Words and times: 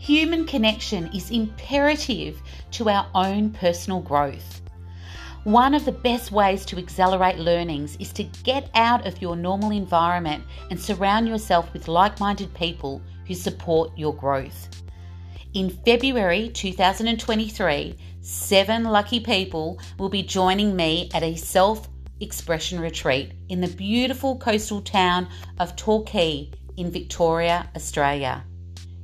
Human 0.00 0.46
connection 0.46 1.10
is 1.14 1.30
imperative 1.30 2.40
to 2.70 2.88
our 2.88 3.06
own 3.14 3.50
personal 3.50 4.00
growth. 4.00 4.62
One 5.44 5.74
of 5.74 5.84
the 5.84 5.92
best 5.92 6.32
ways 6.32 6.64
to 6.66 6.78
accelerate 6.78 7.38
learnings 7.38 7.98
is 8.00 8.10
to 8.14 8.24
get 8.42 8.70
out 8.74 9.06
of 9.06 9.20
your 9.20 9.36
normal 9.36 9.72
environment 9.72 10.42
and 10.70 10.80
surround 10.80 11.28
yourself 11.28 11.70
with 11.74 11.86
like 11.86 12.18
minded 12.18 12.54
people 12.54 13.02
who 13.26 13.34
support 13.34 13.90
your 13.94 14.14
growth. 14.14 14.70
In 15.52 15.68
February 15.68 16.48
2023, 16.48 17.94
seven 18.22 18.84
lucky 18.84 19.20
people 19.20 19.78
will 19.98 20.08
be 20.08 20.22
joining 20.22 20.74
me 20.74 21.10
at 21.12 21.22
a 21.22 21.36
self 21.36 21.90
expression 22.20 22.80
retreat 22.80 23.32
in 23.50 23.60
the 23.60 23.68
beautiful 23.68 24.38
coastal 24.38 24.80
town 24.80 25.28
of 25.58 25.76
Torquay 25.76 26.50
in 26.78 26.90
Victoria, 26.90 27.68
Australia. 27.76 28.44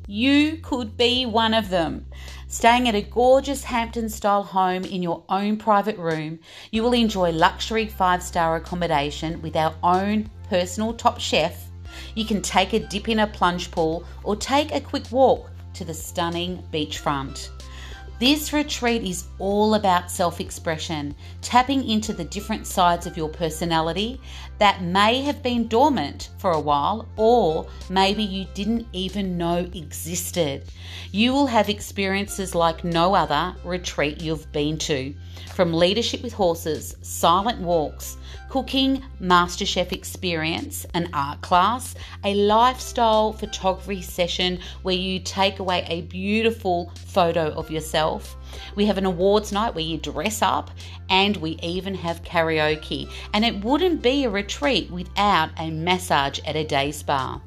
You 0.08 0.58
could 0.58 0.96
be 0.96 1.26
one 1.26 1.52
of 1.52 1.68
them. 1.68 2.06
Staying 2.46 2.88
at 2.88 2.94
a 2.94 3.02
gorgeous 3.02 3.64
Hampton 3.64 4.08
style 4.08 4.44
home 4.44 4.84
in 4.84 5.02
your 5.02 5.24
own 5.28 5.56
private 5.56 5.98
room, 5.98 6.38
you 6.70 6.84
will 6.84 6.92
enjoy 6.92 7.32
luxury 7.32 7.86
five 7.86 8.22
star 8.22 8.54
accommodation 8.54 9.42
with 9.42 9.56
our 9.56 9.74
own 9.82 10.30
personal 10.48 10.94
top 10.94 11.18
chef. 11.18 11.68
You 12.14 12.24
can 12.24 12.40
take 12.40 12.72
a 12.72 12.78
dip 12.78 13.08
in 13.08 13.18
a 13.18 13.26
plunge 13.26 13.72
pool 13.72 14.04
or 14.22 14.36
take 14.36 14.72
a 14.72 14.80
quick 14.80 15.10
walk 15.10 15.50
to 15.74 15.84
the 15.84 15.94
stunning 15.94 16.62
beachfront. 16.72 17.48
This 18.18 18.52
retreat 18.52 19.02
is 19.02 19.26
all 19.38 19.74
about 19.74 20.10
self 20.10 20.40
expression, 20.40 21.14
tapping 21.42 21.86
into 21.86 22.14
the 22.14 22.24
different 22.24 22.66
sides 22.66 23.06
of 23.06 23.16
your 23.16 23.28
personality 23.28 24.20
that 24.58 24.82
may 24.82 25.22
have 25.22 25.42
been 25.42 25.68
dormant 25.68 26.30
for 26.38 26.52
a 26.52 26.60
while, 26.60 27.08
or 27.16 27.66
maybe 27.90 28.22
you 28.22 28.46
didn't 28.54 28.86
even 28.92 29.36
know 29.36 29.68
existed. 29.74 30.64
You 31.12 31.32
will 31.32 31.46
have 31.46 31.68
experiences 31.68 32.54
like 32.54 32.84
no 32.84 33.14
other 33.14 33.54
retreat 33.64 34.22
you've 34.22 34.50
been 34.52 34.78
to 34.78 35.14
from 35.54 35.72
leadership 35.72 36.22
with 36.22 36.32
horses, 36.32 36.96
silent 37.02 37.60
walks, 37.60 38.16
cooking, 38.48 39.02
MasterChef 39.20 39.92
experience, 39.92 40.86
an 40.94 41.08
art 41.12 41.40
class, 41.40 41.94
a 42.24 42.34
lifestyle 42.34 43.32
photography 43.32 44.02
session 44.02 44.60
where 44.82 44.94
you 44.94 45.20
take 45.20 45.58
away 45.58 45.84
a 45.88 46.02
beautiful 46.02 46.92
photo 47.06 47.52
of 47.52 47.70
yourself. 47.70 48.36
We 48.74 48.86
have 48.86 48.98
an 48.98 49.06
awards 49.06 49.52
night 49.52 49.74
where 49.74 49.84
you 49.84 49.98
dress 49.98 50.42
up, 50.42 50.70
and 51.08 51.36
we 51.36 51.58
even 51.62 51.94
have 51.94 52.22
karaoke. 52.22 53.10
And 53.32 53.44
it 53.44 53.64
wouldn't 53.64 54.02
be 54.02 54.24
a 54.24 54.30
retreat 54.30 54.90
without 54.90 55.50
a 55.58 55.70
massage 55.70 56.40
at 56.46 56.56
a 56.56 56.64
day 56.64 56.92
spa. 56.92 57.40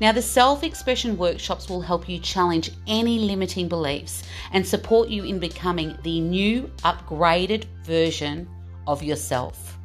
Now, 0.00 0.12
the 0.12 0.22
self 0.22 0.64
expression 0.64 1.16
workshops 1.16 1.68
will 1.68 1.80
help 1.80 2.08
you 2.08 2.18
challenge 2.18 2.70
any 2.86 3.18
limiting 3.18 3.68
beliefs 3.68 4.24
and 4.52 4.66
support 4.66 5.08
you 5.08 5.24
in 5.24 5.38
becoming 5.38 5.96
the 6.02 6.20
new, 6.20 6.70
upgraded 6.82 7.64
version 7.84 8.48
of 8.86 9.02
yourself. 9.02 9.79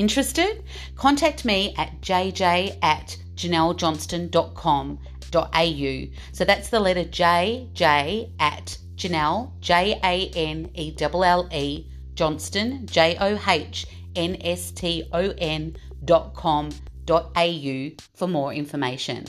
Interested? 0.00 0.64
Contact 0.96 1.44
me 1.44 1.74
at 1.76 2.00
jj 2.00 2.78
at 2.80 3.18
janellejohnston.com.au. 3.34 6.16
So 6.32 6.44
that's 6.46 6.70
the 6.70 6.80
letter 6.80 7.04
J, 7.04 7.68
J 7.74 8.32
at 8.40 8.78
Janelle, 8.94 9.52
J 9.60 10.00
A 10.02 10.30
N 10.34 10.70
E 10.72 10.96
L 10.98 11.22
L 11.22 11.46
E, 11.52 11.86
Johnston, 12.14 12.86
J 12.86 13.18
O 13.20 13.38
H 13.46 13.86
N 14.16 14.38
S 14.40 14.70
T 14.70 15.06
O 15.12 15.34
N 15.36 15.76
dot 16.06 16.32
com 16.32 16.70
dot 17.04 17.30
au 17.36 17.90
for 18.14 18.26
more 18.26 18.54
information. 18.54 19.26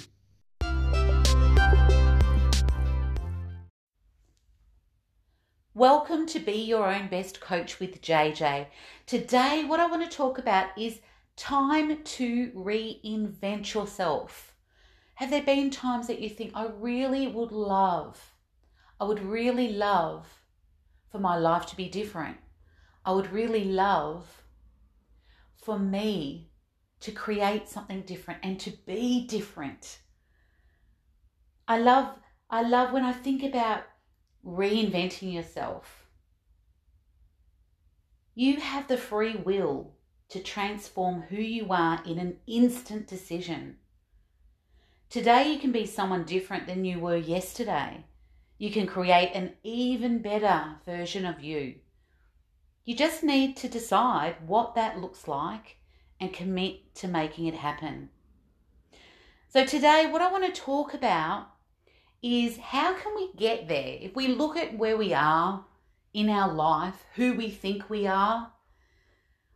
Welcome 5.73 6.25
to 6.25 6.40
Be 6.40 6.51
Your 6.51 6.94
Own 6.94 7.07
Best 7.07 7.40
Coach 7.40 7.79
with 7.79 8.01
JJ. 8.01 8.68
Today, 9.06 9.63
what 9.63 9.79
I 9.79 9.85
want 9.85 10.03
to 10.03 10.18
talk 10.18 10.38
about 10.38 10.78
is 10.78 11.00
time 11.38 12.03
to 12.03 12.51
reinvent 12.51 13.73
yourself. 13.73 14.53
Have 15.16 15.29
there 15.29 15.41
been 15.41 15.69
times 15.69 16.07
that 16.07 16.19
you 16.19 16.28
think, 16.28 16.51
I 16.53 16.68
really 16.68 17.25
would 17.25 17.53
love, 17.53 18.34
I 19.00 19.06
would 19.06 19.23
really 19.23 19.72
love 19.72 20.28
for 21.09 21.19
my 21.19 21.38
life 21.38 21.66
to 21.68 21.78
be 21.78 21.88
different? 21.88 22.35
I 23.06 23.13
would 23.13 23.31
really 23.31 23.63
love 23.63 24.44
for 25.56 25.79
me 25.79 26.51
to 27.00 27.13
create 27.13 27.69
something 27.69 28.01
different 28.01 28.41
and 28.44 28.59
to 28.59 28.72
be 28.85 29.25
different. 29.25 30.00
I 31.66 31.79
love 31.79 32.19
I 32.50 32.62
love 32.62 32.91
when 32.91 33.06
I 33.06 33.13
think 33.13 33.41
about 33.44 33.84
reinventing 34.46 35.34
yourself. 35.34 36.06
You 38.34 38.57
have 38.57 38.88
the 38.88 38.97
free 38.97 39.35
will 39.35 39.94
to 40.29 40.40
transform 40.40 41.24
who 41.24 41.35
you 41.35 41.72
are 41.72 42.02
in 42.06 42.18
an 42.18 42.38
instant 42.47 43.07
decision. 43.07 43.78
Today, 45.09 45.51
you 45.51 45.59
can 45.59 45.74
be 45.74 45.85
someone 45.85 46.24
different 46.24 46.68
than 46.68 46.85
you 46.85 47.00
were 47.00 47.18
yesterday. 47.18 48.06
You 48.57 48.72
can 48.72 48.88
create 48.88 49.31
an 49.34 49.53
even 49.63 50.19
better 50.19 50.78
version 50.85 51.25
of 51.25 51.41
you. 51.41 51.75
You 52.85 52.96
just 52.96 53.22
need 53.24 53.57
to 53.57 53.68
decide 53.68 54.38
what 54.47 54.75
that 54.75 55.00
looks 55.00 55.28
like 55.28 55.78
and 56.19 56.31
commit 56.31 56.96
to 56.96 57.07
making 57.07 57.47
it 57.47 57.56
happen. 57.56 58.09
So, 59.50 59.66
today, 59.66 60.07
what 60.09 60.22
I 60.22 60.31
want 60.31 60.46
to 60.46 60.62
talk 60.62 60.94
about 60.94 61.50
is 62.21 62.57
how 62.57 62.93
can 62.93 63.15
we 63.15 63.31
get 63.33 63.67
there? 63.67 63.97
If 63.99 64.15
we 64.15 64.27
look 64.27 64.55
at 64.55 64.77
where 64.77 64.97
we 64.97 65.13
are 65.13 65.65
in 66.13 66.29
our 66.29 66.53
life, 66.53 67.05
who 67.15 67.33
we 67.33 67.49
think 67.49 67.89
we 67.89 68.05
are, 68.05 68.51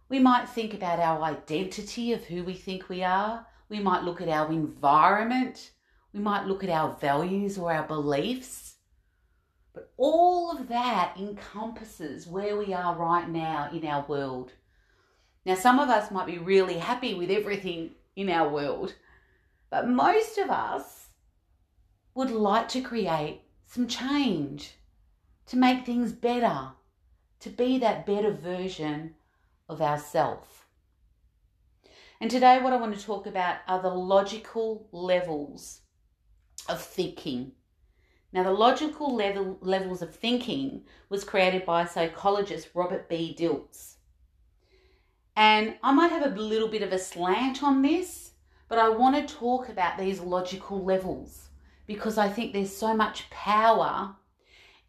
we 0.10 0.20
might 0.20 0.50
think 0.50 0.74
about 0.74 1.00
our 1.00 1.22
identity 1.24 2.14
of 2.14 2.24
who 2.26 2.44
we 2.44 2.54
think 2.54 2.90
we 2.90 3.04
are. 3.04 3.46
We 3.70 3.80
might 3.80 4.04
look 4.04 4.22
at 4.22 4.30
our 4.30 4.52
environment. 4.52 5.72
We 6.14 6.20
might 6.20 6.46
look 6.46 6.64
at 6.64 6.70
our 6.70 6.96
values 7.00 7.58
or 7.58 7.74
our 7.74 7.88
beliefs. 7.88 8.76
But 9.74 9.92
all 9.98 10.52
of 10.52 10.70
that 10.70 11.16
encompasses 11.20 12.28
where 12.28 12.56
we 12.56 12.74
are 12.74 12.96
right 12.96 13.28
now 13.28 13.70
in 13.74 13.86
our 13.86 14.06
world. 14.08 14.54
Now, 15.46 15.56
some 15.56 15.80
of 15.80 15.90
us 15.90 16.12
might 16.12 16.28
be 16.28 16.38
really 16.38 16.78
happy 16.78 17.14
with 17.14 17.30
everything 17.30 17.92
in 18.16 18.30
our 18.30 18.48
world, 18.48 18.96
but 19.70 19.88
most 19.88 20.38
of 20.38 20.50
us 20.50 20.95
would 22.16 22.32
like 22.32 22.70
to 22.70 22.82
create 22.82 23.42
some 23.66 23.88
change, 23.88 24.76
to 25.46 25.58
make 25.58 25.86
things 25.86 26.14
better, 26.14 26.70
to 27.42 27.50
be 27.50 27.78
that 27.78 28.06
better 28.06 28.32
version 28.32 29.14
of 29.68 29.82
ourself. 29.82 30.66
And 32.22 32.32
today, 32.32 32.62
what 32.62 32.72
I 32.72 32.78
want 32.78 32.98
to 32.98 33.06
talk 33.06 33.28
about 33.28 33.58
are 33.68 33.82
the 33.82 33.90
logical 33.90 34.88
levels 34.94 35.82
of 36.70 36.82
thinking. 36.82 37.52
Now, 38.32 38.44
the 38.44 38.52
logical 38.52 39.14
level, 39.14 39.58
levels 39.60 40.02
of 40.02 40.16
thinking 40.16 40.84
was 41.10 41.26
created 41.26 41.66
by 41.66 41.84
psychologist 41.84 42.70
Robert 42.74 43.10
B. 43.10 43.36
Dilts. 43.38 43.96
And 45.36 45.76
I 45.84 45.92
might 45.92 46.12
have 46.12 46.26
a 46.26 46.40
little 46.40 46.70
bit 46.70 46.82
of 46.82 46.94
a 46.94 46.98
slant 46.98 47.62
on 47.62 47.82
this, 47.82 48.32
but 48.70 48.80
I 48.80 48.88
want 48.88 49.16
to 49.28 49.36
talk 49.36 49.68
about 49.68 49.98
these 49.98 50.22
logical 50.22 50.82
levels 50.82 51.45
because 51.88 52.18
I 52.18 52.30
think 52.30 52.54
there's 52.54 52.76
so 52.76 52.96
much 52.96 53.30
power 53.30 54.16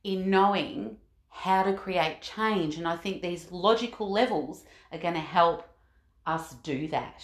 in 0.05 0.31
knowing 0.31 0.97
how 1.29 1.63
to 1.63 1.75
create 1.75 2.23
change. 2.23 2.77
And 2.77 2.89
I 2.89 2.97
think 2.97 3.21
these 3.21 3.53
logical 3.53 4.11
levels 4.11 4.65
are 4.93 4.99
going 4.99 5.15
to 5.15 5.21
help 5.21 5.69
us 6.27 6.55
do 6.55 6.89
that. 6.89 7.23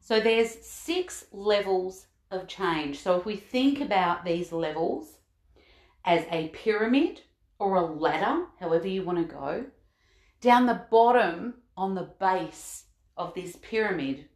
So 0.00 0.20
there's 0.20 0.64
six 0.64 1.26
levels 1.32 2.06
of 2.30 2.48
change. 2.48 3.00
So 3.00 3.16
if 3.18 3.24
we 3.26 3.36
think 3.36 3.80
about 3.80 4.24
these 4.24 4.52
levels 4.52 5.18
as 6.04 6.24
a 6.30 6.48
pyramid 6.48 7.20
or 7.58 7.76
a 7.76 7.86
ladder, 7.86 8.46
however 8.58 8.88
you 8.88 9.04
want 9.04 9.18
to 9.18 9.34
go, 9.34 9.66
down 10.40 10.66
the 10.66 10.86
bottom 10.90 11.54
on 11.76 11.94
the 11.94 12.10
base 12.18 12.84
of 13.16 13.34
this 13.34 13.56
pyramid 13.62 14.28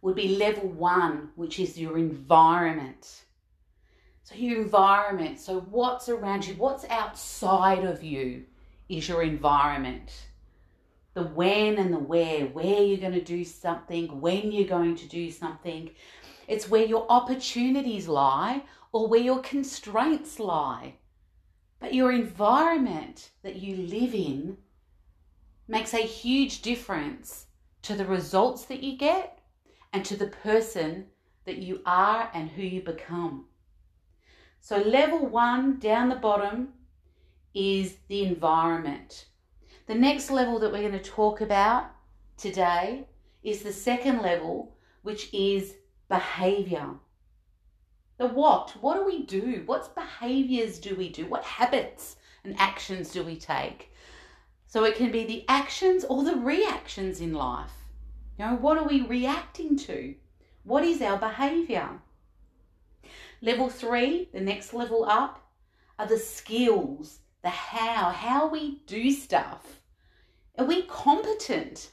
would 0.00 0.14
be 0.14 0.36
level 0.36 0.68
one, 0.68 1.30
which 1.34 1.58
is 1.58 1.78
your 1.78 1.98
environment. 1.98 3.24
So, 4.22 4.34
your 4.34 4.60
environment, 4.60 5.40
so 5.40 5.60
what's 5.60 6.08
around 6.08 6.46
you, 6.46 6.54
what's 6.54 6.84
outside 6.84 7.84
of 7.84 8.02
you 8.02 8.44
is 8.88 9.08
your 9.08 9.22
environment. 9.22 10.28
The 11.14 11.24
when 11.24 11.78
and 11.78 11.92
the 11.92 11.98
where, 11.98 12.46
where 12.46 12.82
you're 12.82 12.98
going 12.98 13.14
to 13.14 13.22
do 13.22 13.44
something, 13.44 14.20
when 14.20 14.52
you're 14.52 14.68
going 14.68 14.96
to 14.96 15.08
do 15.08 15.30
something. 15.30 15.90
It's 16.46 16.68
where 16.68 16.84
your 16.84 17.06
opportunities 17.10 18.06
lie 18.06 18.62
or 18.92 19.08
where 19.08 19.20
your 19.20 19.40
constraints 19.40 20.38
lie. 20.38 20.94
But 21.80 21.94
your 21.94 22.12
environment 22.12 23.30
that 23.42 23.56
you 23.56 23.76
live 23.76 24.14
in 24.14 24.58
makes 25.66 25.94
a 25.94 25.98
huge 25.98 26.62
difference 26.62 27.46
to 27.82 27.94
the 27.94 28.06
results 28.06 28.64
that 28.66 28.82
you 28.82 28.96
get 28.96 29.37
and 29.92 30.04
to 30.04 30.16
the 30.16 30.26
person 30.26 31.06
that 31.44 31.58
you 31.58 31.80
are 31.86 32.30
and 32.34 32.50
who 32.50 32.62
you 32.62 32.82
become. 32.82 33.46
So, 34.60 34.78
level 34.78 35.26
one 35.26 35.78
down 35.78 36.08
the 36.08 36.16
bottom 36.16 36.74
is 37.54 37.96
the 38.08 38.24
environment. 38.24 39.26
The 39.86 39.94
next 39.94 40.30
level 40.30 40.58
that 40.58 40.70
we're 40.70 40.88
going 40.88 40.92
to 40.92 41.10
talk 41.10 41.40
about 41.40 41.90
today 42.36 43.06
is 43.42 43.62
the 43.62 43.72
second 43.72 44.20
level, 44.20 44.76
which 45.02 45.32
is 45.32 45.74
behavior. 46.08 46.90
The 48.18 48.26
what? 48.26 48.76
What 48.80 48.96
do 48.96 49.06
we 49.06 49.24
do? 49.24 49.62
What 49.64 49.94
behaviors 49.94 50.78
do 50.78 50.94
we 50.96 51.08
do? 51.08 51.26
What 51.26 51.44
habits 51.44 52.16
and 52.44 52.58
actions 52.58 53.12
do 53.12 53.22
we 53.22 53.36
take? 53.36 53.92
So 54.66 54.84
it 54.84 54.96
can 54.96 55.10
be 55.10 55.24
the 55.24 55.44
actions 55.48 56.04
or 56.04 56.24
the 56.24 56.36
reactions 56.36 57.20
in 57.20 57.32
life. 57.32 57.77
You 58.38 58.44
know, 58.44 58.54
what 58.54 58.78
are 58.78 58.86
we 58.86 59.00
reacting 59.00 59.76
to? 59.78 60.14
What 60.62 60.84
is 60.84 61.02
our 61.02 61.18
behavior? 61.18 62.00
Level 63.42 63.68
three, 63.68 64.28
the 64.32 64.40
next 64.40 64.72
level 64.72 65.04
up, 65.04 65.50
are 65.98 66.06
the 66.06 66.18
skills, 66.18 67.18
the 67.42 67.48
how, 67.48 68.10
how 68.10 68.48
we 68.48 68.82
do 68.86 69.10
stuff. 69.10 69.80
Are 70.56 70.64
we 70.64 70.82
competent 70.82 71.90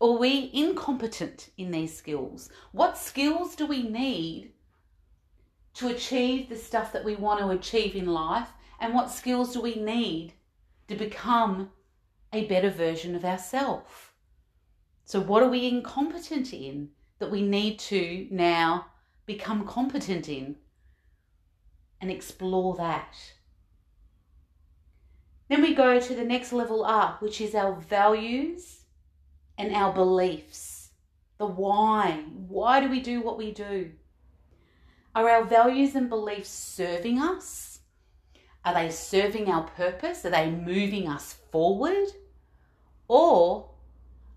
or 0.00 0.16
are 0.16 0.18
we 0.18 0.50
incompetent 0.52 1.50
in 1.56 1.70
these 1.70 1.96
skills? 1.96 2.50
What 2.72 2.98
skills 2.98 3.54
do 3.54 3.66
we 3.66 3.84
need 3.84 4.52
to 5.74 5.88
achieve 5.88 6.48
the 6.48 6.56
stuff 6.56 6.92
that 6.92 7.04
we 7.04 7.14
want 7.14 7.38
to 7.40 7.50
achieve 7.50 7.94
in 7.94 8.06
life? 8.06 8.48
And 8.80 8.94
what 8.94 9.10
skills 9.10 9.52
do 9.52 9.60
we 9.60 9.76
need 9.76 10.32
to 10.88 10.96
become 10.96 11.70
a 12.32 12.46
better 12.46 12.70
version 12.70 13.14
of 13.14 13.24
ourselves? 13.24 14.07
So, 15.08 15.20
what 15.20 15.42
are 15.42 15.48
we 15.48 15.66
incompetent 15.66 16.52
in 16.52 16.90
that 17.18 17.30
we 17.30 17.40
need 17.40 17.78
to 17.78 18.28
now 18.30 18.88
become 19.24 19.66
competent 19.66 20.28
in? 20.28 20.56
And 21.98 22.10
explore 22.10 22.76
that. 22.76 23.16
Then 25.48 25.62
we 25.62 25.72
go 25.72 25.98
to 25.98 26.14
the 26.14 26.26
next 26.26 26.52
level 26.52 26.84
up, 26.84 27.22
which 27.22 27.40
is 27.40 27.54
our 27.54 27.74
values 27.74 28.80
and 29.56 29.74
our 29.74 29.94
beliefs. 29.94 30.90
The 31.38 31.46
why. 31.46 32.24
Why 32.46 32.78
do 32.78 32.90
we 32.90 33.00
do 33.00 33.22
what 33.22 33.38
we 33.38 33.50
do? 33.50 33.92
Are 35.14 35.26
our 35.26 35.44
values 35.44 35.94
and 35.94 36.10
beliefs 36.10 36.50
serving 36.50 37.18
us? 37.18 37.80
Are 38.62 38.74
they 38.74 38.90
serving 38.90 39.48
our 39.48 39.62
purpose? 39.62 40.26
Are 40.26 40.30
they 40.30 40.50
moving 40.50 41.08
us 41.08 41.32
forward? 41.50 42.08
Or 43.08 43.70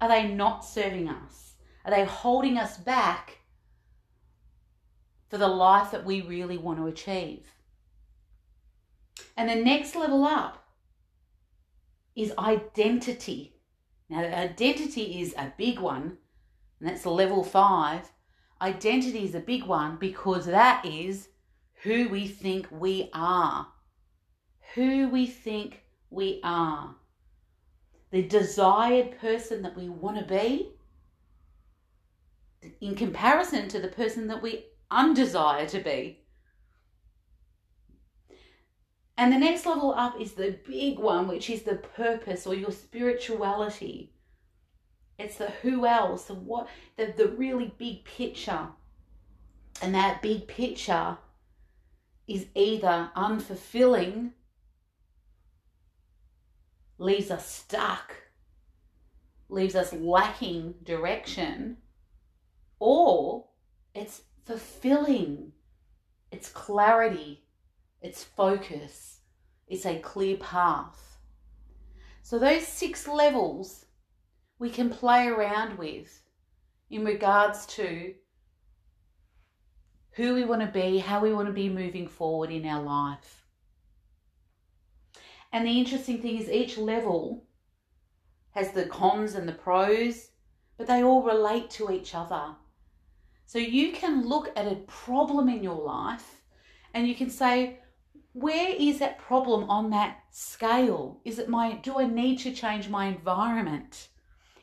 are 0.01 0.09
they 0.09 0.27
not 0.27 0.65
serving 0.65 1.07
us? 1.07 1.53
Are 1.85 1.91
they 1.91 2.03
holding 2.03 2.57
us 2.57 2.77
back 2.77 3.37
for 5.29 5.37
the 5.37 5.47
life 5.47 5.91
that 5.91 6.03
we 6.03 6.21
really 6.21 6.57
want 6.57 6.79
to 6.79 6.87
achieve? 6.87 7.45
And 9.37 9.47
the 9.47 9.55
next 9.55 9.95
level 9.95 10.25
up 10.25 10.65
is 12.15 12.33
identity. 12.37 13.55
Now, 14.09 14.19
identity 14.19 15.21
is 15.21 15.33
a 15.37 15.53
big 15.57 15.79
one, 15.79 16.17
and 16.79 16.89
that's 16.89 17.05
level 17.05 17.43
five. 17.43 18.11
Identity 18.61 19.23
is 19.23 19.35
a 19.35 19.39
big 19.39 19.63
one 19.63 19.97
because 19.97 20.45
that 20.47 20.85
is 20.85 21.29
who 21.83 22.09
we 22.09 22.27
think 22.27 22.67
we 22.71 23.09
are. 23.13 23.67
Who 24.75 25.09
we 25.09 25.27
think 25.27 25.83
we 26.09 26.39
are. 26.43 26.95
The 28.11 28.23
desired 28.23 29.19
person 29.19 29.61
that 29.61 29.75
we 29.77 29.89
want 29.89 30.17
to 30.19 30.25
be 30.25 30.71
in 32.79 32.95
comparison 32.95 33.67
to 33.69 33.79
the 33.79 33.87
person 33.87 34.27
that 34.27 34.41
we 34.41 34.65
undesire 34.91 35.67
to 35.69 35.79
be. 35.79 36.19
And 39.17 39.31
the 39.31 39.37
next 39.37 39.65
level 39.65 39.93
up 39.93 40.19
is 40.19 40.33
the 40.33 40.57
big 40.67 40.97
one, 40.97 41.27
which 41.27 41.49
is 41.49 41.61
the 41.61 41.75
purpose 41.75 42.47
or 42.47 42.55
your 42.55 42.71
spirituality. 42.71 44.13
It's 45.19 45.37
the 45.37 45.51
who 45.61 45.85
else, 45.85 46.25
the 46.25 46.33
what, 46.33 46.67
the, 46.97 47.13
the 47.15 47.27
really 47.27 47.73
big 47.77 48.03
picture. 48.03 48.67
And 49.81 49.93
that 49.93 50.21
big 50.21 50.47
picture 50.47 51.17
is 52.27 52.47
either 52.55 53.11
unfulfilling, 53.15 54.31
leaves 57.01 57.31
us 57.31 57.49
stuck, 57.49 58.15
leaves 59.49 59.75
us 59.75 59.91
lacking 59.91 60.75
direction, 60.83 61.77
or 62.79 63.47
it's 63.95 64.21
fulfilling, 64.45 65.51
it's 66.31 66.49
clarity, 66.49 67.43
it's 68.01 68.23
focus, 68.23 69.21
it's 69.67 69.85
a 69.85 69.99
clear 69.99 70.37
path. 70.37 71.17
So, 72.21 72.37
those 72.37 72.67
six 72.67 73.07
levels 73.07 73.85
we 74.59 74.69
can 74.69 74.91
play 74.91 75.27
around 75.27 75.77
with 75.79 76.21
in 76.91 77.03
regards 77.03 77.65
to 77.65 78.13
who 80.11 80.35
we 80.35 80.43
want 80.43 80.61
to 80.61 80.67
be, 80.67 80.99
how 80.99 81.19
we 81.19 81.33
want 81.33 81.47
to 81.47 81.53
be 81.53 81.67
moving 81.67 82.07
forward 82.07 82.51
in 82.51 82.65
our 82.65 82.83
life. 82.83 83.40
And 85.53 85.65
the 85.65 85.79
interesting 85.79 86.21
thing 86.21 86.37
is, 86.37 86.49
each 86.49 86.77
level 86.77 87.45
has 88.51 88.71
the 88.71 88.85
cons 88.85 89.35
and 89.35 89.47
the 89.47 89.53
pros, 89.53 90.29
but 90.77 90.87
they 90.87 91.03
all 91.03 91.23
relate 91.23 91.69
to 91.71 91.91
each 91.91 92.15
other. 92.15 92.55
So 93.45 93.59
you 93.59 93.91
can 93.91 94.27
look 94.27 94.51
at 94.55 94.71
a 94.71 94.83
problem 94.87 95.49
in 95.49 95.63
your 95.63 95.81
life 95.81 96.41
and 96.93 97.07
you 97.07 97.15
can 97.15 97.29
say, 97.29 97.79
where 98.33 98.73
is 98.77 98.99
that 98.99 99.19
problem 99.19 99.69
on 99.69 99.89
that 99.89 100.23
scale? 100.31 101.19
Is 101.25 101.37
it 101.37 101.49
my, 101.49 101.73
do 101.73 101.99
I 101.99 102.07
need 102.07 102.39
to 102.39 102.53
change 102.53 102.87
my 102.87 103.07
environment? 103.07 104.07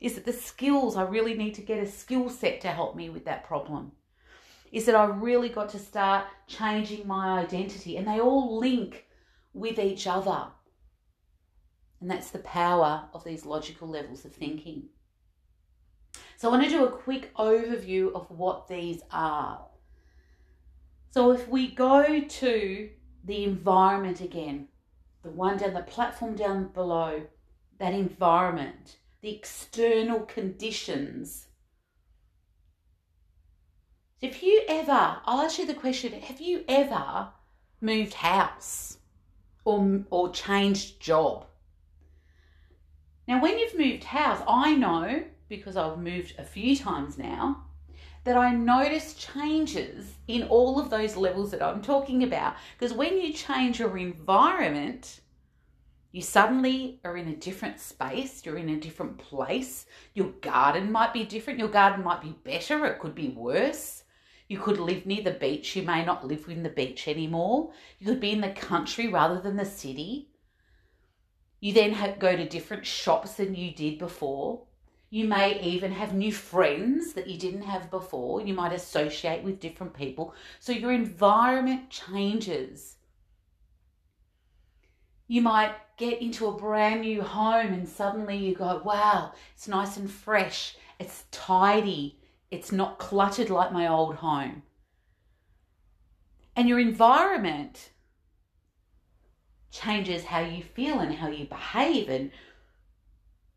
Is 0.00 0.16
it 0.16 0.24
the 0.24 0.32
skills? 0.32 0.96
I 0.96 1.02
really 1.02 1.34
need 1.34 1.54
to 1.54 1.62
get 1.62 1.82
a 1.82 1.86
skill 1.86 2.30
set 2.30 2.62
to 2.62 2.68
help 2.68 2.96
me 2.96 3.10
with 3.10 3.26
that 3.26 3.44
problem. 3.44 3.92
Is 4.72 4.86
that 4.86 4.94
I 4.94 5.04
really 5.04 5.48
got 5.48 5.68
to 5.70 5.78
start 5.78 6.26
changing 6.46 7.06
my 7.06 7.40
identity? 7.40 7.96
And 7.96 8.06
they 8.06 8.20
all 8.20 8.58
link 8.58 9.06
with 9.52 9.78
each 9.78 10.06
other. 10.06 10.46
And 12.00 12.10
that's 12.10 12.30
the 12.30 12.38
power 12.38 13.08
of 13.12 13.24
these 13.24 13.44
logical 13.44 13.88
levels 13.88 14.24
of 14.24 14.32
thinking. 14.32 14.84
So 16.36 16.48
I 16.48 16.52
want 16.52 16.64
to 16.64 16.70
do 16.70 16.84
a 16.84 16.90
quick 16.90 17.34
overview 17.34 18.12
of 18.14 18.30
what 18.30 18.68
these 18.68 19.02
are. 19.10 19.66
So 21.10 21.32
if 21.32 21.48
we 21.48 21.68
go 21.68 22.20
to 22.20 22.90
the 23.24 23.44
environment 23.44 24.20
again, 24.20 24.68
the 25.22 25.30
one 25.30 25.56
down 25.56 25.74
the 25.74 25.80
platform 25.80 26.36
down 26.36 26.68
below, 26.68 27.26
that 27.78 27.92
environment, 27.92 28.98
the 29.20 29.34
external 29.34 30.20
conditions. 30.20 31.48
If 34.20 34.44
you 34.44 34.62
ever, 34.68 35.18
I'll 35.24 35.40
ask 35.40 35.58
you 35.58 35.66
the 35.66 35.74
question 35.74 36.12
have 36.12 36.40
you 36.40 36.64
ever 36.68 37.30
moved 37.80 38.14
house 38.14 38.98
or, 39.64 40.04
or 40.10 40.30
changed 40.30 41.00
job? 41.00 41.47
Now, 43.28 43.42
when 43.42 43.58
you've 43.58 43.78
moved 43.78 44.04
house, 44.04 44.42
I 44.48 44.74
know 44.74 45.22
because 45.50 45.76
I've 45.76 45.98
moved 45.98 46.34
a 46.38 46.44
few 46.44 46.74
times 46.74 47.18
now 47.18 47.66
that 48.24 48.38
I 48.38 48.54
notice 48.54 49.12
changes 49.12 50.14
in 50.28 50.44
all 50.44 50.80
of 50.80 50.88
those 50.88 51.14
levels 51.14 51.50
that 51.50 51.62
I'm 51.62 51.82
talking 51.82 52.22
about. 52.22 52.56
Because 52.78 52.96
when 52.96 53.20
you 53.20 53.34
change 53.34 53.80
your 53.80 53.98
environment, 53.98 55.20
you 56.10 56.22
suddenly 56.22 57.00
are 57.04 57.18
in 57.18 57.28
a 57.28 57.36
different 57.36 57.80
space, 57.80 58.46
you're 58.46 58.56
in 58.56 58.70
a 58.70 58.80
different 58.80 59.18
place. 59.18 59.84
Your 60.14 60.28
garden 60.40 60.90
might 60.90 61.12
be 61.12 61.24
different, 61.24 61.58
your 61.58 61.68
garden 61.68 62.02
might 62.02 62.22
be 62.22 62.34
better, 62.44 62.86
it 62.86 62.98
could 62.98 63.14
be 63.14 63.28
worse. 63.28 64.04
You 64.48 64.58
could 64.58 64.80
live 64.80 65.04
near 65.04 65.22
the 65.22 65.32
beach, 65.32 65.76
you 65.76 65.82
may 65.82 66.02
not 66.02 66.26
live 66.26 66.48
in 66.48 66.62
the 66.62 66.70
beach 66.70 67.06
anymore. 67.06 67.72
You 67.98 68.06
could 68.06 68.20
be 68.20 68.32
in 68.32 68.40
the 68.40 68.52
country 68.52 69.08
rather 69.08 69.38
than 69.38 69.56
the 69.56 69.66
city. 69.66 70.27
You 71.60 71.72
then 71.72 71.92
have, 71.92 72.18
go 72.18 72.36
to 72.36 72.48
different 72.48 72.86
shops 72.86 73.34
than 73.34 73.54
you 73.54 73.72
did 73.72 73.98
before. 73.98 74.62
You 75.10 75.26
may 75.26 75.60
even 75.62 75.92
have 75.92 76.14
new 76.14 76.32
friends 76.32 77.14
that 77.14 77.26
you 77.26 77.38
didn't 77.38 77.62
have 77.62 77.90
before. 77.90 78.42
You 78.42 78.54
might 78.54 78.72
associate 78.72 79.42
with 79.42 79.60
different 79.60 79.94
people. 79.94 80.34
So 80.60 80.72
your 80.72 80.92
environment 80.92 81.90
changes. 81.90 82.96
You 85.26 85.42
might 85.42 85.74
get 85.96 86.20
into 86.22 86.46
a 86.46 86.56
brand 86.56 87.00
new 87.00 87.22
home 87.22 87.72
and 87.72 87.88
suddenly 87.88 88.36
you 88.36 88.54
go, 88.54 88.80
wow, 88.84 89.32
it's 89.54 89.66
nice 89.66 89.96
and 89.96 90.10
fresh. 90.10 90.76
It's 90.98 91.24
tidy. 91.30 92.18
It's 92.50 92.70
not 92.70 92.98
cluttered 92.98 93.50
like 93.50 93.72
my 93.72 93.88
old 93.88 94.16
home. 94.16 94.62
And 96.54 96.68
your 96.68 96.80
environment 96.80 97.90
changes 99.70 100.24
how 100.24 100.40
you 100.40 100.62
feel 100.62 101.00
and 101.00 101.14
how 101.14 101.28
you 101.28 101.46
behave 101.46 102.08
and 102.08 102.30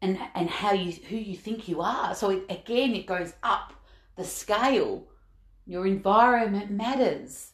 and 0.01 0.17
and 0.35 0.49
how 0.49 0.73
you 0.73 0.91
who 0.91 1.15
you 1.15 1.35
think 1.35 1.67
you 1.67 1.81
are. 1.81 2.15
So 2.15 2.31
it, 2.31 2.45
again, 2.49 2.93
it 2.95 3.05
goes 3.05 3.33
up 3.43 3.73
the 4.15 4.23
scale. 4.23 5.07
Your 5.65 5.85
environment 5.85 6.71
matters. 6.71 7.51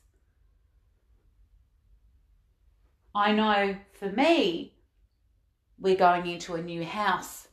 I 3.14 3.32
know 3.32 3.76
for 4.00 4.10
me, 4.10 4.74
we're 5.80 5.96
going 5.96 6.28
into 6.28 6.56
a 6.56 6.62
new 6.62 6.84
house 6.84 7.48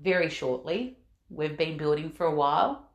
very 0.00 0.28
shortly. 0.28 0.98
We've 1.28 1.56
been 1.56 1.76
building 1.76 2.10
for 2.10 2.26
a 2.26 2.34
while. 2.34 2.88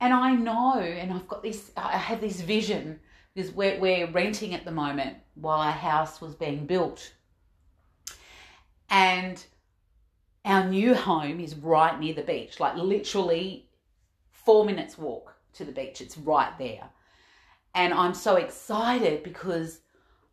And 0.00 0.14
I 0.14 0.34
know, 0.34 0.78
and 0.78 1.12
I've 1.12 1.28
got 1.28 1.42
this, 1.42 1.70
I 1.76 1.96
have 1.96 2.20
this 2.20 2.40
vision 2.40 3.00
because 3.40 3.54
we're, 3.54 3.80
we're 3.80 4.10
renting 4.10 4.54
at 4.54 4.66
the 4.66 4.70
moment 4.70 5.16
while 5.34 5.60
our 5.60 5.72
house 5.72 6.20
was 6.20 6.34
being 6.34 6.66
built. 6.66 7.12
And 8.90 9.42
our 10.44 10.68
new 10.68 10.94
home 10.94 11.40
is 11.40 11.54
right 11.54 11.98
near 11.98 12.12
the 12.12 12.22
beach, 12.22 12.60
like 12.60 12.76
literally 12.76 13.66
four 14.30 14.64
minutes 14.66 14.98
walk 14.98 15.34
to 15.54 15.64
the 15.64 15.72
beach. 15.72 16.02
It's 16.02 16.18
right 16.18 16.52
there. 16.58 16.90
And 17.74 17.94
I'm 17.94 18.12
so 18.12 18.36
excited 18.36 19.22
because 19.22 19.80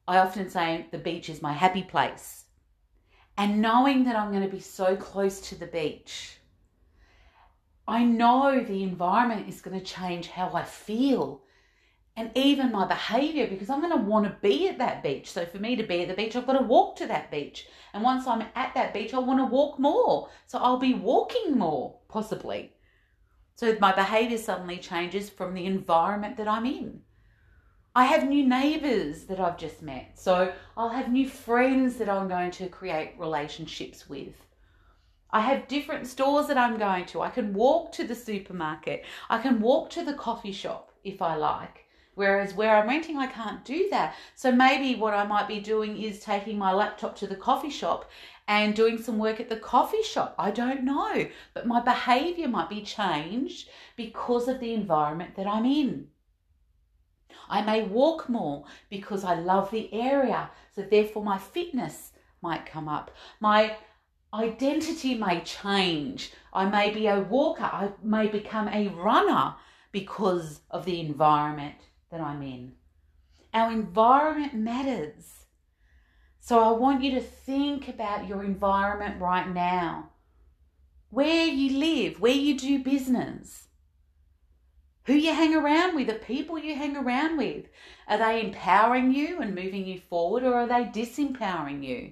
I 0.08 0.18
often 0.18 0.50
say 0.50 0.88
the 0.92 0.98
beach 0.98 1.30
is 1.30 1.42
my 1.42 1.54
happy 1.54 1.84
place. 1.84 2.46
And 3.38 3.62
knowing 3.62 4.04
that 4.06 4.18
I'm 4.18 4.32
going 4.32 4.44
to 4.44 4.50
be 4.54 4.60
so 4.60 4.98
close 4.98 5.40
to 5.50 5.56
the 5.56 5.68
beach, 5.68 6.40
I 7.88 8.04
know 8.04 8.62
the 8.62 8.84
environment 8.84 9.48
is 9.48 9.62
going 9.62 9.80
to 9.80 9.86
change 9.86 10.28
how 10.28 10.52
I 10.54 10.64
feel 10.64 11.44
and 12.18 12.32
even 12.34 12.72
my 12.72 12.84
behavior 12.84 13.46
because 13.46 13.70
I'm 13.70 13.80
going 13.80 13.92
to 13.92 14.10
want 14.10 14.26
to 14.26 14.36
be 14.42 14.68
at 14.68 14.80
that 14.80 15.04
beach. 15.04 15.32
So 15.32 15.46
for 15.46 15.60
me 15.60 15.76
to 15.76 15.84
be 15.84 16.02
at 16.02 16.08
the 16.08 16.16
beach, 16.16 16.36
I've 16.36 16.48
got 16.48 16.58
to 16.58 16.66
walk 16.66 16.96
to 16.98 17.06
that 17.06 17.30
beach. 17.30 17.68
And 17.94 18.04
once 18.04 18.26
I'm 18.26 18.44
at 18.56 18.74
that 18.74 18.92
beach, 18.92 19.14
I 19.14 19.20
want 19.20 19.40
to 19.40 19.46
walk 19.46 19.78
more. 19.78 20.30
So 20.48 20.58
I'll 20.58 20.80
be 20.80 20.96
walking 20.96 21.60
more, 21.60 22.00
possibly. 22.10 22.74
So 23.56 23.78
my 23.80 23.94
behavior 23.94 24.40
suddenly 24.40 24.78
changes 24.80 25.30
from 25.30 25.54
the 25.54 25.68
environment 25.68 26.38
that 26.38 26.48
I'm 26.48 26.66
in. 26.66 27.02
I 27.96 28.06
have 28.06 28.28
new 28.28 28.48
neighbors 28.48 29.26
that 29.26 29.40
I've 29.40 29.58
just 29.58 29.84
met. 29.84 30.20
So 30.20 30.52
I'll 30.76 30.90
have 30.90 31.12
new 31.12 31.30
friends 31.30 31.98
that 31.98 32.10
I'm 32.10 32.28
going 32.28 32.52
to 32.52 32.68
create 32.68 33.14
relationships 33.20 34.10
with. 34.10 34.34
I 35.30 35.42
have 35.42 35.68
different 35.68 36.08
stores 36.08 36.48
that 36.48 36.58
I'm 36.58 36.80
going 36.80 37.06
to. 37.08 37.22
I 37.22 37.30
can 37.30 37.54
walk 37.54 37.92
to 37.94 38.08
the 38.08 38.16
supermarket. 38.16 39.06
I 39.30 39.40
can 39.40 39.62
walk 39.62 39.92
to 39.92 40.04
the 40.04 40.14
coffee 40.14 40.52
shop 40.52 40.92
if 41.04 41.22
I 41.22 41.36
like. 41.36 41.87
Whereas 42.18 42.56
where 42.56 42.76
I'm 42.76 42.88
renting, 42.88 43.20
I 43.20 43.28
can't 43.28 43.64
do 43.64 43.90
that. 43.92 44.16
So 44.34 44.52
maybe 44.52 45.00
what 45.00 45.14
I 45.14 45.24
might 45.28 45.48
be 45.48 45.60
doing 45.60 46.02
is 46.02 46.20
taking 46.20 46.58
my 46.58 46.74
laptop 46.74 47.16
to 47.18 47.28
the 47.28 47.36
coffee 47.36 47.70
shop 47.70 48.10
and 48.48 48.74
doing 48.74 48.98
some 48.98 49.20
work 49.20 49.40
at 49.40 49.50
the 49.50 49.58
coffee 49.58 50.02
shop. 50.02 50.34
I 50.40 50.50
don't 50.50 50.84
know. 50.84 51.28
But 51.54 51.68
my 51.68 51.80
behavior 51.80 52.48
might 52.48 52.72
be 52.72 52.82
changed 52.82 53.70
because 53.96 54.48
of 54.48 54.60
the 54.60 54.74
environment 54.74 55.36
that 55.36 55.46
I'm 55.46 55.66
in. 55.66 56.08
I 57.48 57.62
may 57.62 57.84
walk 57.84 58.28
more 58.28 58.66
because 58.90 59.24
I 59.24 59.36
love 59.36 59.70
the 59.70 59.94
area. 59.94 60.50
So 60.74 60.82
therefore 60.82 61.24
my 61.24 61.38
fitness 61.38 62.14
might 62.42 62.66
come 62.66 62.90
up. 62.90 63.12
My 63.40 63.78
identity 64.34 65.14
may 65.14 65.42
change. 65.42 66.32
I 66.52 66.66
may 66.66 66.90
be 66.90 67.06
a 67.06 67.20
walker. 67.20 67.66
I 67.66 67.92
may 68.02 68.26
become 68.26 68.70
a 68.70 68.88
runner 68.88 69.54
because 69.92 70.62
of 70.72 70.84
the 70.84 71.00
environment 71.00 71.76
that 72.12 72.22
I'm 72.22 72.42
in. 72.42 72.74
Our 73.54 73.72
environment 73.72 74.54
matters. 74.54 75.46
So 76.40 76.60
I 76.60 76.72
want 76.78 77.04
you 77.04 77.12
to 77.12 77.22
think 77.22 77.88
about 77.88 78.28
your 78.28 78.44
environment 78.44 79.20
right 79.20 79.50
now. 79.50 80.12
Where 81.10 81.46
you 81.46 81.78
live, 81.78 82.20
where 82.20 82.34
you 82.34 82.58
do 82.58 82.84
business, 82.84 83.68
who 85.08 85.14
you 85.14 85.34
hang 85.34 85.56
around 85.56 85.96
with, 85.96 86.08
the 86.08 86.14
people 86.14 86.60
you 86.60 86.76
hang 86.76 86.98
around 86.98 87.38
with. 87.38 87.66
Are 88.10 88.18
they 88.18 88.42
empowering 88.42 89.14
you 89.14 89.40
and 89.42 89.56
moving 89.56 89.88
you 89.88 90.00
forward 90.00 90.44
or 90.44 90.54
are 90.54 90.68
they 90.68 90.84
disempowering 90.84 91.84
you? 91.84 92.12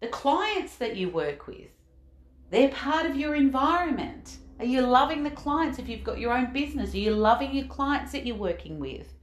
The 0.00 0.08
clients 0.08 0.76
that 0.76 0.96
you 0.96 1.08
work 1.08 1.46
with, 1.46 1.70
they're 2.50 2.68
part 2.68 3.06
of 3.06 3.16
your 3.16 3.34
environment. 3.34 4.38
Are 4.58 4.64
you 4.64 4.80
loving 4.80 5.22
the 5.22 5.30
clients 5.30 5.78
if 5.78 5.88
you've 5.88 6.04
got 6.04 6.18
your 6.18 6.32
own 6.32 6.52
business? 6.52 6.92
Are 6.94 6.98
you 6.98 7.12
loving 7.12 7.54
your 7.54 7.66
clients 7.66 8.12
that 8.12 8.26
you're 8.26 8.36
working 8.36 8.78
with? 8.78 9.14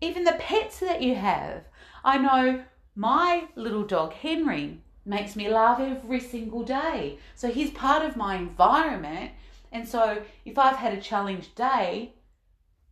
Even 0.00 0.24
the 0.24 0.36
pets 0.38 0.80
that 0.80 1.02
you 1.02 1.14
have. 1.14 1.64
I 2.04 2.18
know 2.18 2.64
my 2.94 3.48
little 3.54 3.84
dog, 3.84 4.12
Henry, 4.12 4.82
makes 5.06 5.36
me 5.36 5.48
laugh 5.48 5.80
every 5.80 6.20
single 6.20 6.62
day. 6.62 7.18
So 7.34 7.50
he's 7.50 7.70
part 7.70 8.04
of 8.04 8.16
my 8.16 8.36
environment. 8.36 9.32
And 9.72 9.88
so 9.88 10.22
if 10.44 10.58
I've 10.58 10.76
had 10.76 10.92
a 10.92 11.00
challenged 11.00 11.54
day, 11.54 12.14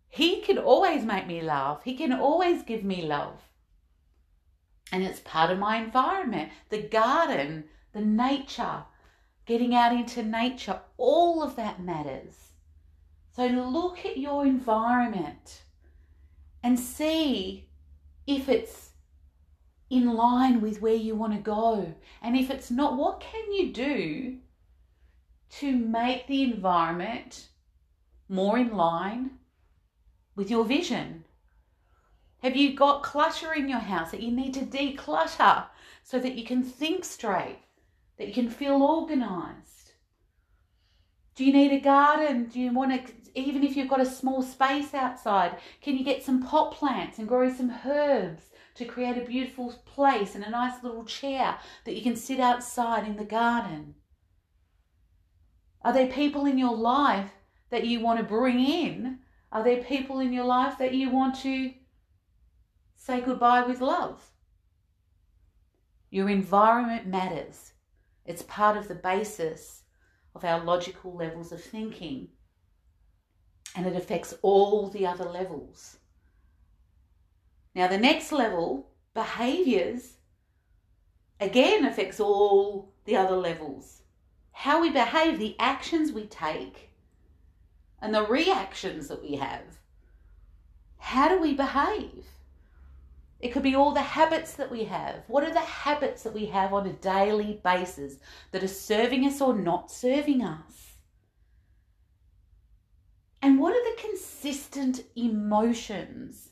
he 0.08 0.40
can 0.40 0.56
always 0.56 1.04
make 1.04 1.26
me 1.26 1.42
laugh. 1.42 1.82
He 1.84 1.94
can 1.94 2.12
always 2.12 2.62
give 2.62 2.84
me 2.84 3.02
love. 3.02 3.42
And 4.90 5.02
it's 5.02 5.20
part 5.20 5.50
of 5.50 5.58
my 5.58 5.76
environment. 5.76 6.50
The 6.70 6.82
garden, 6.82 7.64
the 7.92 8.00
nature, 8.00 8.84
getting 9.48 9.74
out 9.74 9.92
into 9.92 10.22
nature, 10.22 10.78
all 10.98 11.42
of 11.42 11.56
that 11.56 11.82
matters. 11.82 12.50
So 13.34 13.46
look 13.46 14.04
at 14.04 14.18
your 14.18 14.44
environment 14.44 15.62
and 16.62 16.78
see 16.78 17.66
if 18.26 18.46
it's 18.46 18.90
in 19.88 20.12
line 20.14 20.60
with 20.60 20.82
where 20.82 20.94
you 20.94 21.14
want 21.14 21.32
to 21.32 21.38
go. 21.38 21.94
And 22.20 22.36
if 22.36 22.50
it's 22.50 22.70
not, 22.70 22.98
what 22.98 23.20
can 23.20 23.50
you 23.50 23.72
do 23.72 24.36
to 25.60 25.74
make 25.74 26.26
the 26.26 26.42
environment 26.42 27.48
more 28.28 28.58
in 28.58 28.76
line 28.76 29.30
with 30.36 30.50
your 30.50 30.66
vision? 30.66 31.24
Have 32.42 32.54
you 32.54 32.76
got 32.76 33.02
clutter 33.02 33.54
in 33.54 33.66
your 33.66 33.78
house 33.78 34.10
that 34.10 34.22
you 34.22 34.30
need 34.30 34.52
to 34.54 34.66
declutter 34.66 35.64
so 36.02 36.18
that 36.18 36.34
you 36.34 36.44
can 36.44 36.62
think 36.62 37.06
straight? 37.06 37.60
That 38.18 38.26
you 38.26 38.34
can 38.34 38.50
feel 38.50 38.82
organized? 38.82 39.92
Do 41.34 41.44
you 41.44 41.52
need 41.52 41.72
a 41.72 41.80
garden? 41.80 42.46
Do 42.46 42.60
you 42.60 42.72
want 42.72 43.06
to, 43.06 43.12
even 43.40 43.62
if 43.62 43.76
you've 43.76 43.88
got 43.88 44.00
a 44.00 44.06
small 44.06 44.42
space 44.42 44.92
outside, 44.92 45.56
can 45.80 45.96
you 45.96 46.04
get 46.04 46.24
some 46.24 46.42
pot 46.42 46.72
plants 46.72 47.18
and 47.18 47.28
grow 47.28 47.48
some 47.52 47.72
herbs 47.86 48.42
to 48.74 48.84
create 48.84 49.16
a 49.16 49.26
beautiful 49.26 49.72
place 49.86 50.34
and 50.34 50.44
a 50.44 50.50
nice 50.50 50.82
little 50.82 51.04
chair 51.04 51.56
that 51.84 51.94
you 51.94 52.02
can 52.02 52.16
sit 52.16 52.40
outside 52.40 53.06
in 53.06 53.16
the 53.16 53.24
garden? 53.24 53.94
Are 55.82 55.92
there 55.92 56.08
people 56.08 56.44
in 56.44 56.58
your 56.58 56.76
life 56.76 57.30
that 57.70 57.86
you 57.86 58.00
want 58.00 58.18
to 58.18 58.24
bring 58.24 58.58
in? 58.58 59.20
Are 59.52 59.62
there 59.62 59.82
people 59.82 60.18
in 60.18 60.32
your 60.32 60.44
life 60.44 60.76
that 60.78 60.92
you 60.92 61.08
want 61.08 61.36
to 61.42 61.72
say 62.96 63.20
goodbye 63.20 63.62
with 63.62 63.80
love? 63.80 64.32
Your 66.10 66.28
environment 66.28 67.06
matters. 67.06 67.72
It's 68.28 68.42
part 68.42 68.76
of 68.76 68.88
the 68.88 68.94
basis 68.94 69.84
of 70.34 70.44
our 70.44 70.62
logical 70.62 71.14
levels 71.14 71.50
of 71.50 71.64
thinking. 71.64 72.28
And 73.74 73.86
it 73.86 73.96
affects 73.96 74.34
all 74.42 74.88
the 74.88 75.06
other 75.06 75.24
levels. 75.24 75.96
Now, 77.74 77.88
the 77.88 77.96
next 77.96 78.30
level, 78.30 78.90
behaviors, 79.14 80.18
again 81.40 81.86
affects 81.86 82.20
all 82.20 82.92
the 83.06 83.16
other 83.16 83.36
levels. 83.36 84.02
How 84.52 84.82
we 84.82 84.90
behave, 84.90 85.38
the 85.38 85.56
actions 85.58 86.12
we 86.12 86.26
take, 86.26 86.90
and 88.02 88.14
the 88.14 88.26
reactions 88.26 89.08
that 89.08 89.22
we 89.22 89.36
have. 89.36 89.78
How 90.98 91.28
do 91.28 91.40
we 91.40 91.54
behave? 91.54 92.26
It 93.40 93.52
could 93.52 93.62
be 93.62 93.76
all 93.76 93.92
the 93.92 94.00
habits 94.00 94.54
that 94.54 94.70
we 94.70 94.84
have. 94.84 95.22
What 95.28 95.44
are 95.44 95.52
the 95.52 95.60
habits 95.60 96.24
that 96.24 96.34
we 96.34 96.46
have 96.46 96.72
on 96.72 96.86
a 96.86 96.92
daily 96.92 97.60
basis 97.62 98.16
that 98.50 98.64
are 98.64 98.68
serving 98.68 99.24
us 99.24 99.40
or 99.40 99.54
not 99.54 99.92
serving 99.92 100.42
us? 100.42 100.96
And 103.40 103.60
what 103.60 103.72
are 103.72 103.84
the 103.84 104.02
consistent 104.02 105.04
emotions? 105.14 106.50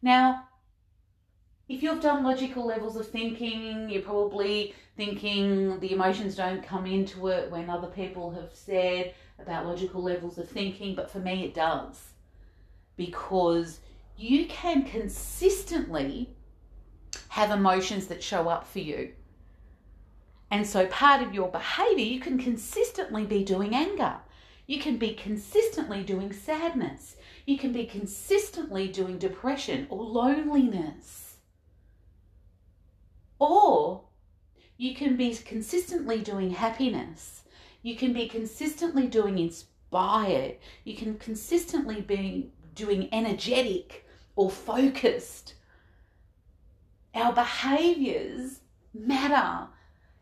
Now, 0.00 0.44
if 1.68 1.82
you've 1.82 2.00
done 2.00 2.24
logical 2.24 2.64
levels 2.64 2.96
of 2.96 3.08
thinking, 3.08 3.90
you're 3.90 4.02
probably 4.02 4.74
thinking 4.96 5.78
the 5.80 5.92
emotions 5.92 6.36
don't 6.36 6.62
come 6.62 6.86
into 6.86 7.26
it 7.28 7.50
when 7.50 7.68
other 7.68 7.88
people 7.88 8.30
have 8.30 8.50
said 8.54 9.14
about 9.38 9.66
logical 9.66 10.02
levels 10.02 10.38
of 10.38 10.48
thinking, 10.48 10.94
but 10.94 11.10
for 11.10 11.18
me 11.18 11.44
it 11.44 11.54
does. 11.54 12.08
Because 12.96 13.80
you 14.16 14.46
can 14.46 14.84
consistently 14.84 16.30
have 17.28 17.50
emotions 17.50 18.06
that 18.06 18.22
show 18.22 18.48
up 18.48 18.66
for 18.66 18.78
you. 18.78 19.12
And 20.50 20.66
so, 20.66 20.86
part 20.86 21.22
of 21.22 21.34
your 21.34 21.48
behavior, 21.48 22.04
you 22.04 22.20
can 22.20 22.38
consistently 22.38 23.24
be 23.26 23.44
doing 23.44 23.74
anger. 23.74 24.16
You 24.66 24.80
can 24.80 24.96
be 24.96 25.12
consistently 25.12 26.02
doing 26.02 26.32
sadness. 26.32 27.16
You 27.44 27.58
can 27.58 27.72
be 27.72 27.84
consistently 27.84 28.88
doing 28.88 29.18
depression 29.18 29.86
or 29.90 30.02
loneliness. 30.02 31.36
Or 33.38 34.04
you 34.76 34.94
can 34.94 35.16
be 35.16 35.34
consistently 35.36 36.20
doing 36.20 36.50
happiness. 36.50 37.42
You 37.82 37.96
can 37.96 38.12
be 38.12 38.28
consistently 38.28 39.06
doing 39.06 39.38
inspired. 39.38 40.56
You 40.84 40.96
can 40.96 41.18
consistently 41.18 42.00
be 42.00 42.50
doing 42.74 43.08
energetic 43.12 44.05
or 44.36 44.50
focused. 44.50 45.54
Our 47.14 47.32
behaviors 47.32 48.60
matter. 48.94 49.68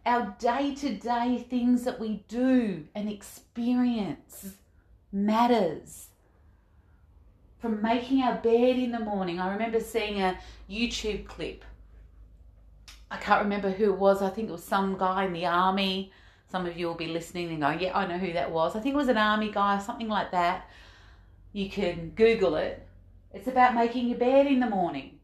Our 0.07 0.37
day 0.39 0.75
to 0.77 0.95
day 0.95 1.45
things 1.49 1.85
that 1.85 1.99
we 1.99 2.25
do 2.29 2.85
and 2.95 3.09
experience 3.09 4.55
matters. 5.13 6.09
From 7.59 7.81
making 7.83 8.23
our 8.23 8.37
bed 8.37 8.77
in 8.77 8.93
the 8.93 9.01
morning, 9.01 9.41
I 9.41 9.53
remember 9.53 9.81
seeing 9.81 10.21
a 10.21 10.39
YouTube 10.71 11.27
clip. 11.27 11.65
I 13.11 13.17
can't 13.17 13.43
remember 13.43 13.71
who 13.71 13.93
it 13.93 13.99
was. 13.99 14.23
I 14.23 14.29
think 14.29 14.49
it 14.49 14.53
was 14.53 14.65
some 14.65 14.99
guy 14.99 15.25
in 15.25 15.33
the 15.33 15.47
army. 15.47 16.13
Some 16.51 16.67
of 16.67 16.77
you 16.77 16.87
will 16.87 16.95
be 16.95 17.07
listening 17.07 17.49
and 17.49 17.61
going, 17.61 17.81
Yeah, 17.81 17.97
I 17.97 18.07
know 18.07 18.19
who 18.19 18.33
that 18.35 18.51
was. 18.51 18.77
I 18.77 18.81
think 18.81 18.95
it 18.95 18.99
was 18.99 19.09
an 19.09 19.17
army 19.17 19.51
guy, 19.51 19.79
or 19.79 19.81
something 19.81 20.09
like 20.09 20.31
that. 20.33 20.69
You 21.53 21.71
can 21.71 22.11
Google 22.11 22.57
it. 22.57 22.87
It's 23.35 23.49
about 23.49 23.75
making 23.75 24.09
your 24.09 24.19
bed 24.19 24.47
in 24.47 24.61
the 24.61 24.71
morning. 24.71 25.19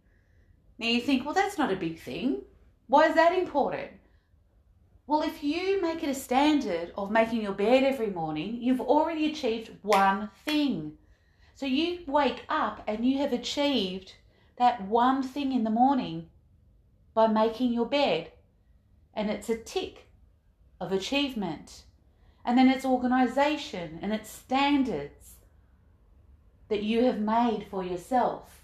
Now 0.79 0.89
you 0.89 1.01
think, 1.01 1.25
Well, 1.25 1.35
that's 1.35 1.57
not 1.57 1.73
a 1.73 1.77
big 1.77 2.01
thing. 2.01 2.43
Why 2.89 3.07
is 3.07 3.15
that 3.15 3.39
important? 3.39 3.93
Well, 5.07 5.23
if 5.23 5.45
you 5.45 5.81
make 5.81 6.03
it 6.03 6.09
a 6.09 6.15
standard 6.15 6.93
of 6.97 7.11
making 7.11 7.43
your 7.43 7.53
bed 7.53 7.85
every 7.85 8.11
morning, 8.11 8.59
you've 8.61 8.81
already 8.81 9.31
achieved 9.31 9.71
one 9.83 10.31
thing. 10.45 10.99
So 11.55 11.67
you 11.67 12.01
wake 12.07 12.45
up 12.49 12.83
and 12.89 13.05
you 13.05 13.19
have 13.19 13.33
achieved 13.33 14.15
that 14.57 14.83
one 14.83 15.23
thing 15.23 15.53
in 15.53 15.63
the 15.63 15.71
morning 15.71 16.31
by 17.15 17.29
making 17.29 17.73
your 17.73 17.87
bed. 17.87 18.33
And 19.15 19.31
it's 19.31 19.49
a 19.49 19.57
tick 19.57 20.09
of 20.81 20.91
achievement. 20.91 21.85
And 22.45 22.59
then 22.59 22.69
it's 22.69 22.85
organization 22.85 23.99
and 24.03 24.13
it's 24.13 24.31
standards 24.31 25.20
that 26.71 26.83
you 26.85 27.05
have 27.05 27.19
made 27.19 27.67
for 27.69 27.85
yourself. 27.85 28.63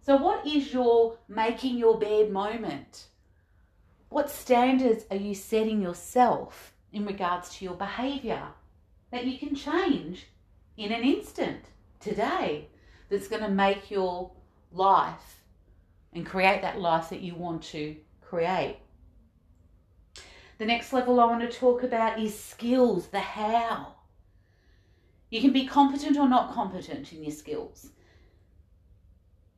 So, 0.00 0.16
what 0.16 0.46
is 0.46 0.72
your 0.72 1.18
making 1.28 1.76
your 1.76 1.98
bed 1.98 2.30
moment? 2.30 3.08
What 4.08 4.30
standards 4.30 5.04
are 5.10 5.16
you 5.16 5.34
setting 5.34 5.82
yourself 5.82 6.72
in 6.92 7.04
regards 7.04 7.56
to 7.56 7.64
your 7.64 7.74
behavior 7.74 8.42
that 9.10 9.26
you 9.26 9.38
can 9.38 9.54
change 9.54 10.28
in 10.76 10.92
an 10.92 11.02
instant 11.02 11.64
today 12.00 12.68
that's 13.10 13.28
going 13.28 13.42
to 13.42 13.48
make 13.48 13.90
your 13.90 14.30
life 14.72 15.40
and 16.12 16.24
create 16.24 16.62
that 16.62 16.80
life 16.80 17.10
that 17.10 17.20
you 17.20 17.34
want 17.34 17.62
to 17.64 17.96
create? 18.20 18.78
The 20.58 20.66
next 20.66 20.92
level 20.92 21.18
I 21.18 21.24
want 21.24 21.50
to 21.50 21.58
talk 21.58 21.82
about 21.82 22.20
is 22.20 22.38
skills, 22.38 23.08
the 23.08 23.18
how. 23.18 23.94
You 25.34 25.40
can 25.40 25.52
be 25.52 25.66
competent 25.66 26.16
or 26.16 26.28
not 26.28 26.54
competent 26.54 27.12
in 27.12 27.24
your 27.24 27.32
skills. 27.32 27.88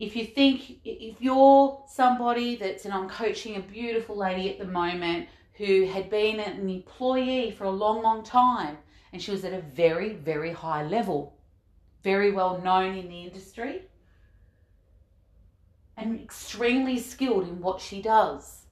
If 0.00 0.16
you 0.16 0.25
think 0.25 0.78
if 0.87 1.21
you're 1.21 1.85
somebody 1.87 2.56
that's 2.56 2.87
and 2.87 2.95
I'm 2.95 3.11
coaching 3.11 3.56
a 3.56 3.61
beautiful 3.61 4.16
lady 4.16 4.49
at 4.49 4.59
the 4.59 4.64
moment 4.64 5.28
who 5.52 5.85
had 5.85 6.09
been 6.09 6.40
an 6.40 6.71
employee 6.71 7.50
for 7.50 7.64
a 7.64 7.71
long 7.71 8.02
long 8.02 8.25
time 8.25 8.78
and 9.12 9.21
she 9.21 9.30
was 9.30 9.45
at 9.45 9.52
a 9.52 9.61
very 9.61 10.14
very 10.14 10.50
high 10.50 10.83
level 10.83 11.37
very 12.02 12.30
well 12.30 12.59
known 12.62 12.97
in 12.97 13.11
the 13.11 13.25
industry 13.25 13.83
and 15.99 16.18
extremely 16.18 16.99
skilled 16.99 17.49
in 17.49 17.61
what 17.61 17.83
she 17.83 18.00
does. 18.00 18.62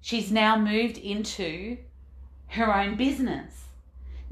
She's 0.00 0.32
now 0.32 0.58
moved 0.58 0.98
into 0.98 1.78
her 2.48 2.74
own 2.74 2.96
business 2.96 3.61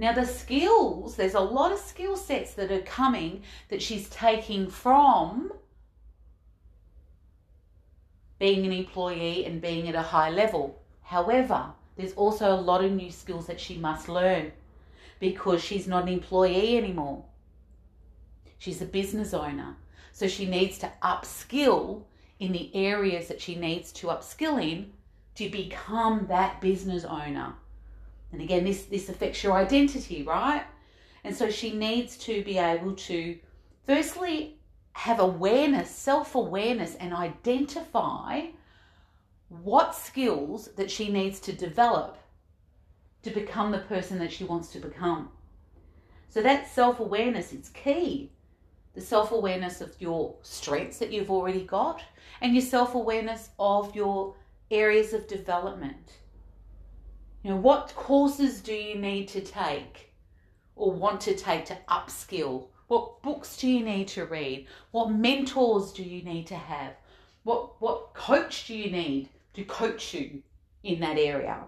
now, 0.00 0.14
the 0.14 0.24
skills, 0.24 1.16
there's 1.16 1.34
a 1.34 1.40
lot 1.40 1.72
of 1.72 1.78
skill 1.78 2.16
sets 2.16 2.54
that 2.54 2.72
are 2.72 2.80
coming 2.80 3.42
that 3.68 3.82
she's 3.82 4.08
taking 4.08 4.66
from 4.66 5.52
being 8.38 8.64
an 8.64 8.72
employee 8.72 9.44
and 9.44 9.60
being 9.60 9.90
at 9.90 9.94
a 9.94 10.00
high 10.00 10.30
level. 10.30 10.80
However, 11.02 11.72
there's 11.96 12.14
also 12.14 12.50
a 12.50 12.62
lot 12.62 12.82
of 12.82 12.92
new 12.92 13.10
skills 13.10 13.46
that 13.48 13.60
she 13.60 13.76
must 13.76 14.08
learn 14.08 14.52
because 15.18 15.62
she's 15.62 15.86
not 15.86 16.04
an 16.04 16.14
employee 16.14 16.78
anymore. 16.78 17.22
She's 18.56 18.80
a 18.80 18.86
business 18.86 19.34
owner. 19.34 19.76
So 20.12 20.28
she 20.28 20.46
needs 20.46 20.78
to 20.78 20.90
upskill 21.02 22.04
in 22.38 22.52
the 22.52 22.74
areas 22.74 23.28
that 23.28 23.42
she 23.42 23.54
needs 23.54 23.92
to 23.92 24.06
upskill 24.06 24.62
in 24.62 24.92
to 25.34 25.50
become 25.50 26.24
that 26.28 26.62
business 26.62 27.04
owner. 27.04 27.52
And 28.32 28.40
again, 28.40 28.64
this, 28.64 28.84
this 28.84 29.08
affects 29.08 29.42
your 29.42 29.54
identity, 29.54 30.22
right? 30.22 30.64
And 31.24 31.34
so 31.34 31.50
she 31.50 31.72
needs 31.74 32.16
to 32.18 32.42
be 32.44 32.58
able 32.58 32.94
to, 32.94 33.38
firstly, 33.86 34.56
have 34.92 35.20
awareness, 35.20 35.90
self 35.90 36.34
awareness, 36.34 36.94
and 36.96 37.12
identify 37.12 38.46
what 39.48 39.94
skills 39.94 40.68
that 40.76 40.90
she 40.90 41.10
needs 41.10 41.40
to 41.40 41.52
develop 41.52 42.18
to 43.22 43.30
become 43.30 43.70
the 43.70 43.78
person 43.78 44.18
that 44.18 44.32
she 44.32 44.44
wants 44.44 44.68
to 44.72 44.78
become. 44.78 45.28
So 46.28 46.40
that 46.42 46.68
self 46.68 47.00
awareness 47.00 47.52
is 47.52 47.70
key. 47.70 48.30
The 48.94 49.00
self 49.00 49.32
awareness 49.32 49.80
of 49.80 49.94
your 50.00 50.36
strengths 50.42 50.98
that 50.98 51.12
you've 51.12 51.30
already 51.30 51.64
got 51.64 52.02
and 52.40 52.54
your 52.54 52.62
self 52.62 52.94
awareness 52.94 53.50
of 53.58 53.94
your 53.94 54.34
areas 54.70 55.12
of 55.12 55.26
development. 55.26 56.19
You 57.42 57.50
know, 57.50 57.56
what 57.56 57.94
courses 57.96 58.60
do 58.60 58.74
you 58.74 58.96
need 58.96 59.28
to 59.28 59.40
take 59.40 60.12
or 60.76 60.92
want 60.92 61.22
to 61.22 61.34
take 61.34 61.64
to 61.66 61.78
upskill? 61.88 62.68
What 62.88 63.22
books 63.22 63.56
do 63.56 63.68
you 63.68 63.82
need 63.82 64.08
to 64.08 64.26
read? 64.26 64.66
What 64.90 65.10
mentors 65.10 65.92
do 65.92 66.02
you 66.02 66.22
need 66.22 66.46
to 66.48 66.56
have? 66.56 66.94
What 67.44 67.80
what 67.80 68.12
coach 68.12 68.66
do 68.66 68.74
you 68.74 68.90
need 68.90 69.30
to 69.54 69.64
coach 69.64 70.12
you 70.12 70.42
in 70.82 71.00
that 71.00 71.16
area? 71.16 71.64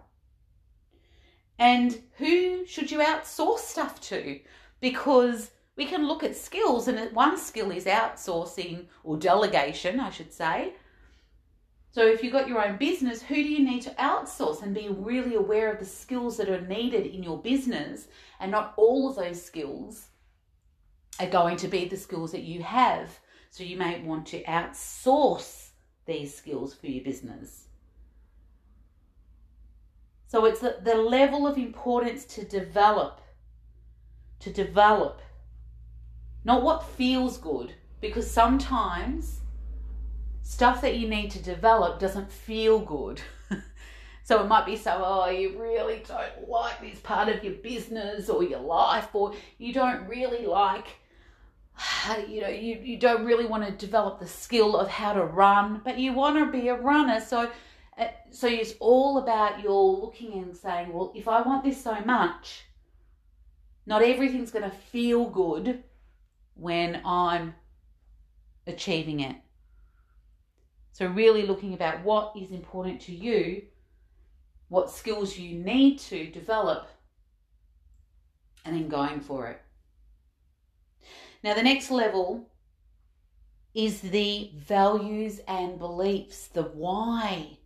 And 1.59 2.03
who 2.19 2.67
should 2.67 2.91
you 2.91 2.99
outsource 2.99 3.61
stuff 3.61 4.01
to? 4.03 4.41
Because 4.81 5.53
we 5.77 5.87
can 5.87 6.07
look 6.07 6.23
at 6.23 6.37
skills, 6.37 6.89
and 6.89 7.15
one 7.15 7.39
skill 7.39 7.71
is 7.71 7.87
outsourcing 7.87 8.87
or 9.05 9.17
delegation, 9.17 10.01
I 10.01 10.11
should 10.11 10.33
say. 10.33 10.75
So 11.93 12.07
if 12.07 12.23
you've 12.23 12.33
got 12.33 12.49
your 12.49 12.67
own 12.67 12.79
business, 12.79 13.21
who 13.21 13.35
do 13.35 13.43
you 13.43 13.63
need 13.63 13.83
to 13.83 13.91
outsource 13.91 14.63
and 14.63 14.75
be 14.75 14.89
really 14.89 15.35
aware 15.35 15.71
of 15.71 15.79
the 15.79 15.85
skills 15.85 16.39
that 16.39 16.49
are 16.49 16.67
needed 16.67 17.07
in 17.07 17.23
your 17.23 17.37
business 17.37 18.09
and 18.41 18.51
not 18.51 18.73
all 18.79 19.11
of 19.11 19.17
those 19.17 19.45
skills 19.45 20.07
are 21.21 21.29
going 21.29 21.59
to 21.59 21.69
be 21.69 21.85
the 21.85 21.99
skills 21.99 22.33
that 22.33 22.45
you 22.45 22.63
have. 22.63 23.21
So 23.51 23.63
you 23.63 23.77
may 23.77 24.01
want 24.01 24.27
to 24.29 24.43
outsource 24.45 25.69
these 26.07 26.35
skills 26.35 26.73
for 26.73 26.87
your 26.87 27.05
business. 27.05 27.69
So 30.29 30.47
it's 30.47 30.61
the, 30.61 30.79
the 30.83 30.95
level 30.95 31.47
of 31.47 31.59
importance 31.59 32.25
to 32.25 32.45
develop, 32.47 33.21
to 34.41 34.51
develop, 34.51 35.21
not 36.43 36.63
what 36.63 36.89
feels 36.89 37.37
good, 37.37 37.75
because 38.01 38.31
sometimes 38.31 39.42
stuff 40.43 40.81
that 40.83 40.97
you 40.97 41.09
need 41.09 41.31
to 41.33 41.43
develop 41.43 41.99
doesn't 41.99 42.31
feel 42.31 42.79
good. 42.79 43.21
so 44.25 44.43
it 44.43 44.49
might 44.49 44.67
be 44.67 44.77
so, 44.77 45.03
oh, 45.05 45.29
you 45.31 45.61
really 45.61 46.03
don't 46.07 46.49
like 46.49 46.81
this 46.81 46.99
part 47.01 47.29
of 47.29 47.43
your 47.43 47.55
business 47.55 48.29
or 48.29 48.43
your 48.43 48.61
life, 48.61 49.09
or 49.13 49.35
you 49.59 49.73
don't 49.73 50.07
really 50.09 50.47
like, 50.47 50.87
you 52.29 52.41
know, 52.41 52.49
you, 52.49 52.79
you 52.83 52.99
don't 52.99 53.25
really 53.25 53.47
want 53.47 53.65
to 53.65 53.73
develop 53.73 54.21
the 54.21 54.27
skill 54.27 54.77
of 54.77 54.89
how 54.89 55.13
to 55.13 55.25
run, 55.25 55.81
but 55.85 55.99
you 55.99 56.13
want 56.13 56.39
to 56.39 56.59
be 56.59 56.69
a 56.69 56.75
runner. 56.75 57.21
So, 57.21 57.51
uh, 57.99 58.09
so 58.31 58.47
it's 58.47 58.75
all 58.81 59.19
about 59.19 59.63
your 59.63 60.01
looking 60.01 60.35
and 60.43 60.57
saying, 60.57 60.93
well, 60.93 61.13
if 61.15 61.29
I 61.29 61.43
want 61.43 61.65
this 61.65 61.83
so 61.83 61.97
much, 62.05 62.65
not 63.87 64.03
everything's 64.03 64.51
going 64.51 64.69
to 64.69 64.77
feel 64.77 65.27
good 65.27 65.83
when 66.55 67.01
I'm 67.05 67.55
achieving 68.67 69.21
it. 69.21 69.37
So, 70.93 71.07
really 71.07 71.47
looking 71.47 71.75
about 71.75 72.05
what 72.05 72.35
is 72.37 72.51
important 72.51 73.01
to 73.03 73.13
you, 73.13 73.63
what 74.69 74.91
skills 74.91 75.39
you 75.39 75.59
need 75.59 75.99
to 76.01 76.31
develop, 76.31 76.89
and 78.65 78.77
then 78.77 78.89
going 78.89 79.21
for 79.21 79.49
it. 79.49 79.61
Now, 81.43 81.55
the 81.55 81.63
next 81.63 81.91
level 81.91 82.49
is 83.75 84.01
the 84.01 84.51
values 84.55 85.41
and 85.49 85.79
beliefs, 85.79 86.49
the 86.49 86.63
why. 86.63 87.59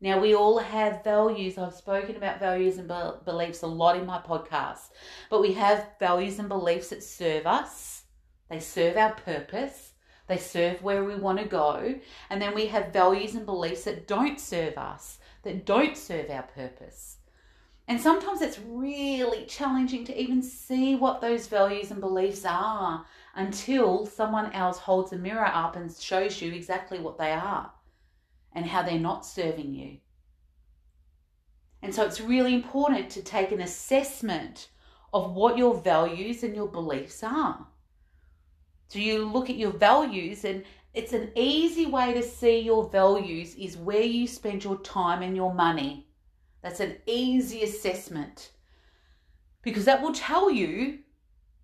Now, 0.00 0.18
we 0.18 0.34
all 0.34 0.58
have 0.58 1.04
values. 1.04 1.58
I've 1.58 1.74
spoken 1.74 2.16
about 2.16 2.40
values 2.40 2.78
and 2.78 2.88
be- 2.88 3.24
beliefs 3.24 3.62
a 3.62 3.66
lot 3.66 3.96
in 3.96 4.06
my 4.06 4.18
podcast, 4.18 4.90
but 5.30 5.40
we 5.40 5.52
have 5.52 5.90
values 6.00 6.38
and 6.38 6.48
beliefs 6.48 6.88
that 6.88 7.04
serve 7.04 7.46
us, 7.46 8.02
they 8.48 8.58
serve 8.58 8.96
our 8.96 9.12
purpose, 9.12 9.91
they 10.32 10.38
serve 10.38 10.82
where 10.82 11.04
we 11.04 11.14
want 11.14 11.38
to 11.38 11.44
go. 11.44 11.94
And 12.30 12.40
then 12.40 12.54
we 12.54 12.66
have 12.66 12.92
values 12.92 13.34
and 13.34 13.44
beliefs 13.44 13.84
that 13.84 14.08
don't 14.08 14.40
serve 14.40 14.78
us, 14.78 15.18
that 15.42 15.66
don't 15.66 15.96
serve 15.96 16.30
our 16.30 16.42
purpose. 16.42 17.18
And 17.88 18.00
sometimes 18.00 18.40
it's 18.40 18.58
really 18.66 19.44
challenging 19.44 20.04
to 20.06 20.18
even 20.18 20.40
see 20.42 20.94
what 20.94 21.20
those 21.20 21.48
values 21.48 21.90
and 21.90 22.00
beliefs 22.00 22.44
are 22.46 23.04
until 23.34 24.06
someone 24.06 24.52
else 24.52 24.78
holds 24.78 25.12
a 25.12 25.18
mirror 25.18 25.50
up 25.52 25.76
and 25.76 25.94
shows 25.94 26.40
you 26.40 26.52
exactly 26.52 26.98
what 26.98 27.18
they 27.18 27.32
are 27.32 27.70
and 28.54 28.64
how 28.64 28.82
they're 28.82 28.98
not 28.98 29.26
serving 29.26 29.74
you. 29.74 29.98
And 31.82 31.94
so 31.94 32.04
it's 32.04 32.20
really 32.20 32.54
important 32.54 33.10
to 33.10 33.22
take 33.22 33.52
an 33.52 33.60
assessment 33.60 34.68
of 35.12 35.34
what 35.34 35.58
your 35.58 35.74
values 35.74 36.42
and 36.42 36.54
your 36.54 36.68
beliefs 36.68 37.22
are. 37.22 37.66
So 38.92 38.98
you 38.98 39.24
look 39.24 39.48
at 39.48 39.56
your 39.56 39.70
values, 39.70 40.44
and 40.44 40.64
it's 40.92 41.14
an 41.14 41.30
easy 41.34 41.86
way 41.86 42.12
to 42.12 42.22
see 42.22 42.58
your 42.58 42.90
values 42.90 43.54
is 43.54 43.74
where 43.74 44.02
you 44.02 44.26
spend 44.26 44.64
your 44.64 44.76
time 44.80 45.22
and 45.22 45.34
your 45.34 45.54
money. 45.54 46.08
That's 46.60 46.80
an 46.80 46.96
easy 47.06 47.62
assessment 47.62 48.50
because 49.62 49.86
that 49.86 50.02
will 50.02 50.12
tell 50.12 50.50
you 50.50 50.98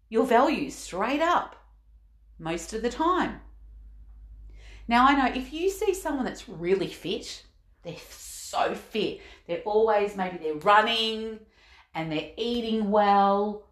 your 0.09 0.25
values 0.25 0.75
straight 0.75 1.21
up 1.21 1.55
most 2.39 2.73
of 2.73 2.81
the 2.81 2.89
time. 2.89 3.43
Now, 4.89 5.07
I 5.07 5.15
know 5.15 5.39
if 5.39 5.53
you 5.53 5.69
see 5.69 5.93
someone 5.93 6.25
that's 6.25 6.49
really 6.49 6.89
fit, 6.89 7.43
they're 7.83 7.95
so 8.09 8.75
fit, 8.75 9.21
they're 9.47 9.61
always 9.67 10.17
maybe 10.17 10.39
they're 10.39 10.55
running 10.55 11.41
and 11.95 12.11
they're 12.11 12.31
eating 12.39 12.91
well, 12.91 13.68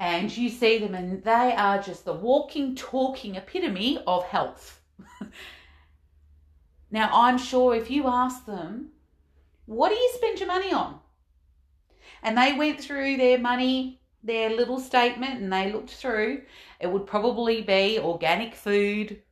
and 0.00 0.34
you 0.34 0.48
see 0.48 0.78
them 0.78 0.94
and 0.94 1.22
they 1.22 1.54
are 1.54 1.80
just 1.80 2.06
the 2.06 2.14
walking, 2.14 2.74
talking 2.74 3.36
epitome 3.36 4.02
of 4.06 4.24
health. 4.24 4.80
now, 6.90 7.10
I'm 7.12 7.36
sure 7.36 7.74
if 7.74 7.90
you 7.90 8.06
ask 8.06 8.46
them, 8.46 8.92
what 9.66 9.90
do 9.90 9.94
you 9.96 10.10
spend 10.14 10.40
your 10.40 10.48
money 10.48 10.72
on? 10.72 11.00
And 12.22 12.36
they 12.36 12.54
went 12.54 12.80
through 12.80 13.18
their 13.18 13.38
money, 13.38 14.00
their 14.22 14.48
little 14.48 14.80
statement, 14.80 15.42
and 15.42 15.52
they 15.52 15.70
looked 15.70 15.90
through. 15.90 16.42
It 16.80 16.90
would 16.90 17.06
probably 17.06 17.60
be 17.60 17.98
organic 17.98 18.54
food, 18.54 19.22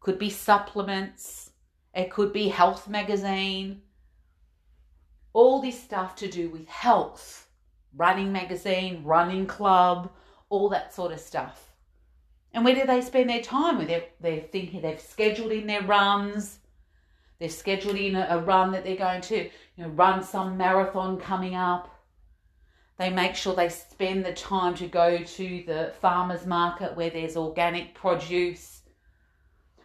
could 0.00 0.18
be 0.18 0.28
supplements, 0.28 1.50
it 1.94 2.10
could 2.10 2.32
be 2.32 2.48
health 2.48 2.88
magazine, 2.88 3.82
all 5.32 5.62
this 5.62 5.80
stuff 5.80 6.16
to 6.16 6.28
do 6.28 6.50
with 6.50 6.66
health, 6.66 7.47
running 7.96 8.32
magazine, 8.32 9.02
running 9.04 9.46
club, 9.46 10.10
all 10.48 10.68
that 10.68 10.94
sort 10.94 11.12
of 11.12 11.20
stuff. 11.20 11.72
And 12.52 12.64
where 12.64 12.74
do 12.74 12.86
they 12.86 13.00
spend 13.02 13.28
their 13.30 13.42
time? 13.42 13.86
They're, 13.86 14.04
they're 14.20 14.40
thinking 14.40 14.80
they've 14.80 15.00
scheduled 15.00 15.52
in 15.52 15.66
their 15.66 15.82
runs, 15.82 16.58
they've 17.38 17.52
scheduled 17.52 17.96
in 17.96 18.16
a, 18.16 18.26
a 18.30 18.38
run 18.38 18.72
that 18.72 18.84
they're 18.84 18.96
going 18.96 19.20
to, 19.22 19.44
you 19.44 19.50
know, 19.76 19.88
run 19.88 20.22
some 20.22 20.56
marathon 20.56 21.18
coming 21.18 21.54
up. 21.54 21.94
They 22.98 23.10
make 23.10 23.36
sure 23.36 23.54
they 23.54 23.68
spend 23.68 24.24
the 24.24 24.32
time 24.32 24.74
to 24.76 24.88
go 24.88 25.18
to 25.18 25.62
the 25.66 25.92
farmer's 26.00 26.46
market 26.46 26.96
where 26.96 27.10
there's 27.10 27.36
organic 27.36 27.94
produce. 27.94 28.82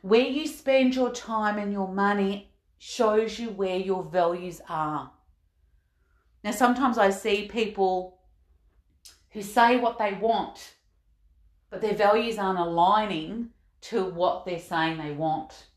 Where 0.01 0.21
you 0.21 0.47
spend 0.47 0.95
your 0.95 1.11
time 1.11 1.59
and 1.59 1.71
your 1.71 1.87
money 1.87 2.51
shows 2.79 3.37
you 3.37 3.49
where 3.51 3.77
your 3.77 4.03
values 4.03 4.61
are. 4.67 5.11
Now, 6.43 6.51
sometimes 6.51 6.97
I 6.97 7.09
see 7.09 7.47
people 7.47 8.19
who 9.31 9.41
say 9.41 9.77
what 9.77 9.97
they 9.97 10.13
want, 10.13 10.75
but 11.69 11.81
their 11.81 11.95
values 11.95 12.37
aren't 12.37 12.59
aligning 12.59 13.49
to 13.81 14.05
what 14.05 14.45
they're 14.45 14.59
saying 14.59 14.97
they 14.97 15.11
want. 15.11 15.67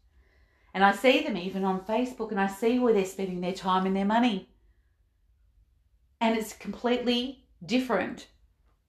And 0.74 0.85
I 0.85 0.92
see 0.92 1.22
them 1.22 1.37
even 1.37 1.64
on 1.64 1.81
Facebook 1.81 2.31
and 2.31 2.40
I 2.40 2.48
see 2.48 2.79
where 2.79 2.92
they're 2.92 3.05
spending 3.05 3.40
their 3.40 3.52
time 3.52 3.87
and 3.87 3.96
their 3.96 4.05
money. 4.05 4.50
And 6.20 6.37
it's 6.37 6.52
completely 6.52 7.46
different 7.64 8.26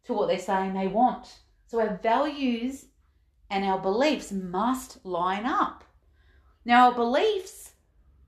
to 0.06 0.14
what 0.14 0.28
they're 0.28 0.40
saying 0.40 0.74
they 0.74 0.88
want. 0.88 1.40
So 1.68 1.80
our 1.80 2.00
values 2.04 2.86
and 3.50 3.64
our 3.64 3.80
beliefs 3.80 4.32
must 4.32 5.06
line 5.06 5.46
up. 5.46 5.84
Now, 6.66 6.90
our 6.90 6.96
beliefs, 6.96 7.72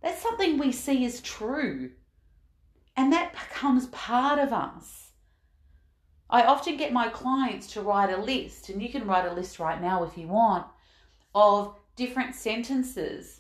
that's 0.01 0.21
something 0.21 0.57
we 0.57 0.71
see 0.71 1.03
as 1.05 1.19
true. 1.19 1.91
And 2.99 3.13
that 3.13 3.31
becomes 3.31 3.88
part 3.88 4.39
of 4.39 4.51
us. 4.51 5.12
I 6.29 6.43
often 6.43 6.75
get 6.75 6.91
my 6.91 7.07
clients 7.07 7.71
to 7.71 7.81
write 7.81 8.12
a 8.13 8.21
list, 8.21 8.67
and 8.67 8.83
you 8.83 8.89
can 8.89 9.07
write 9.07 9.25
a 9.25 9.33
list 9.33 9.57
right 9.57 9.81
now 9.81 10.03
if 10.03 10.17
you 10.17 10.27
want, 10.27 10.67
of 11.33 11.79
different 11.95 12.35
sentences. 12.35 13.39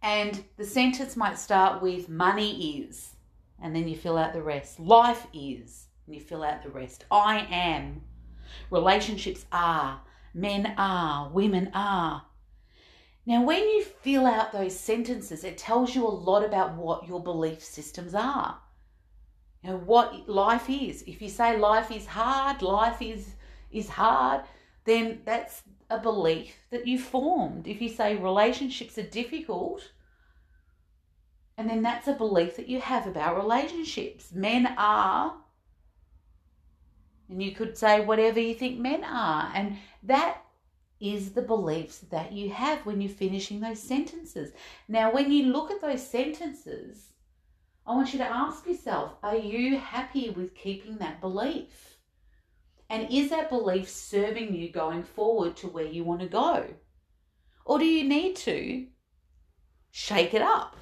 And 0.00 0.44
the 0.56 0.64
sentence 0.64 1.16
might 1.16 1.40
start 1.40 1.82
with 1.82 2.08
money 2.08 2.78
is, 2.78 3.16
and 3.60 3.74
then 3.74 3.88
you 3.88 3.96
fill 3.96 4.16
out 4.16 4.32
the 4.32 4.42
rest. 4.42 4.78
Life 4.78 5.26
is, 5.34 5.88
and 6.06 6.14
you 6.14 6.20
fill 6.20 6.44
out 6.44 6.62
the 6.62 6.70
rest. 6.70 7.04
I 7.10 7.48
am. 7.50 8.02
Relationships 8.70 9.44
are. 9.50 10.02
Men 10.34 10.72
are. 10.78 11.30
Women 11.30 11.72
are. 11.74 12.22
Now, 13.28 13.42
when 13.42 13.68
you 13.68 13.84
fill 13.84 14.24
out 14.24 14.52
those 14.52 14.74
sentences, 14.74 15.44
it 15.44 15.58
tells 15.58 15.94
you 15.94 16.06
a 16.06 16.08
lot 16.08 16.42
about 16.42 16.76
what 16.76 17.06
your 17.06 17.22
belief 17.22 17.62
systems 17.62 18.14
are. 18.14 18.58
You 19.62 19.68
know, 19.68 19.76
what 19.76 20.26
life 20.26 20.70
is. 20.70 21.04
If 21.06 21.20
you 21.20 21.28
say 21.28 21.58
life 21.58 21.90
is 21.90 22.06
hard, 22.06 22.62
life 22.62 23.02
is 23.02 23.34
is 23.70 23.90
hard, 23.90 24.44
then 24.84 25.20
that's 25.26 25.62
a 25.90 25.98
belief 25.98 26.54
that 26.70 26.86
you 26.86 26.98
formed. 26.98 27.68
If 27.68 27.82
you 27.82 27.90
say 27.90 28.16
relationships 28.16 28.96
are 28.96 29.02
difficult, 29.02 29.90
and 31.58 31.68
then 31.68 31.82
that's 31.82 32.08
a 32.08 32.14
belief 32.14 32.56
that 32.56 32.68
you 32.68 32.80
have 32.80 33.06
about 33.06 33.36
relationships. 33.36 34.32
Men 34.32 34.74
are, 34.78 35.34
and 37.28 37.42
you 37.42 37.52
could 37.52 37.76
say 37.76 38.00
whatever 38.00 38.40
you 38.40 38.54
think 38.54 38.78
men 38.78 39.04
are. 39.04 39.52
And 39.54 39.76
that 40.04 40.44
is 41.00 41.30
the 41.30 41.42
beliefs 41.42 41.98
that 42.10 42.32
you 42.32 42.50
have 42.50 42.84
when 42.84 43.00
you're 43.00 43.10
finishing 43.10 43.60
those 43.60 43.80
sentences. 43.80 44.52
Now, 44.88 45.12
when 45.12 45.30
you 45.30 45.46
look 45.46 45.70
at 45.70 45.80
those 45.80 46.04
sentences, 46.04 47.12
I 47.86 47.94
want 47.94 48.12
you 48.12 48.18
to 48.18 48.24
ask 48.24 48.66
yourself 48.66 49.12
are 49.22 49.36
you 49.36 49.78
happy 49.78 50.30
with 50.30 50.54
keeping 50.54 50.98
that 50.98 51.20
belief? 51.20 51.96
And 52.90 53.10
is 53.10 53.30
that 53.30 53.50
belief 53.50 53.88
serving 53.88 54.54
you 54.54 54.70
going 54.70 55.02
forward 55.02 55.56
to 55.58 55.68
where 55.68 55.86
you 55.86 56.04
want 56.04 56.20
to 56.20 56.26
go? 56.26 56.66
Or 57.64 57.78
do 57.78 57.84
you 57.84 58.08
need 58.08 58.36
to 58.36 58.86
shake 59.90 60.32
it 60.32 60.42
up? 60.42 60.76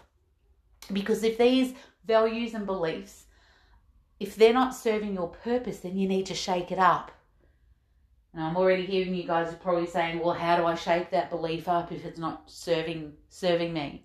Because 0.93 1.25
if 1.25 1.37
these 1.37 1.75
values 2.07 2.55
and 2.55 2.65
beliefs, 2.65 3.25
if 4.21 4.37
they're 4.37 4.53
not 4.53 4.75
serving 4.75 5.15
your 5.15 5.29
purpose, 5.29 5.81
then 5.81 5.99
you 5.99 6.09
need 6.09 6.27
to 6.27 6.35
shake 6.35 6.71
it 6.71 6.79
up 6.79 7.11
and 8.37 8.45
I'm 8.45 8.57
already 8.59 8.85
hearing 8.85 9.15
you 9.15 9.27
guys 9.27 9.51
are 9.51 9.57
probably 9.57 9.87
saying, 9.87 10.19
well, 10.19 10.35
how 10.35 10.59
do 10.59 10.67
I 10.67 10.75
shake 10.75 11.11
that 11.11 11.31
belief 11.31 11.69
up 11.69 11.91
if 11.91 12.05
it's 12.05 12.19
not 12.19 12.43
serving 12.51 13.15
serving 13.31 13.73
me? 13.73 14.05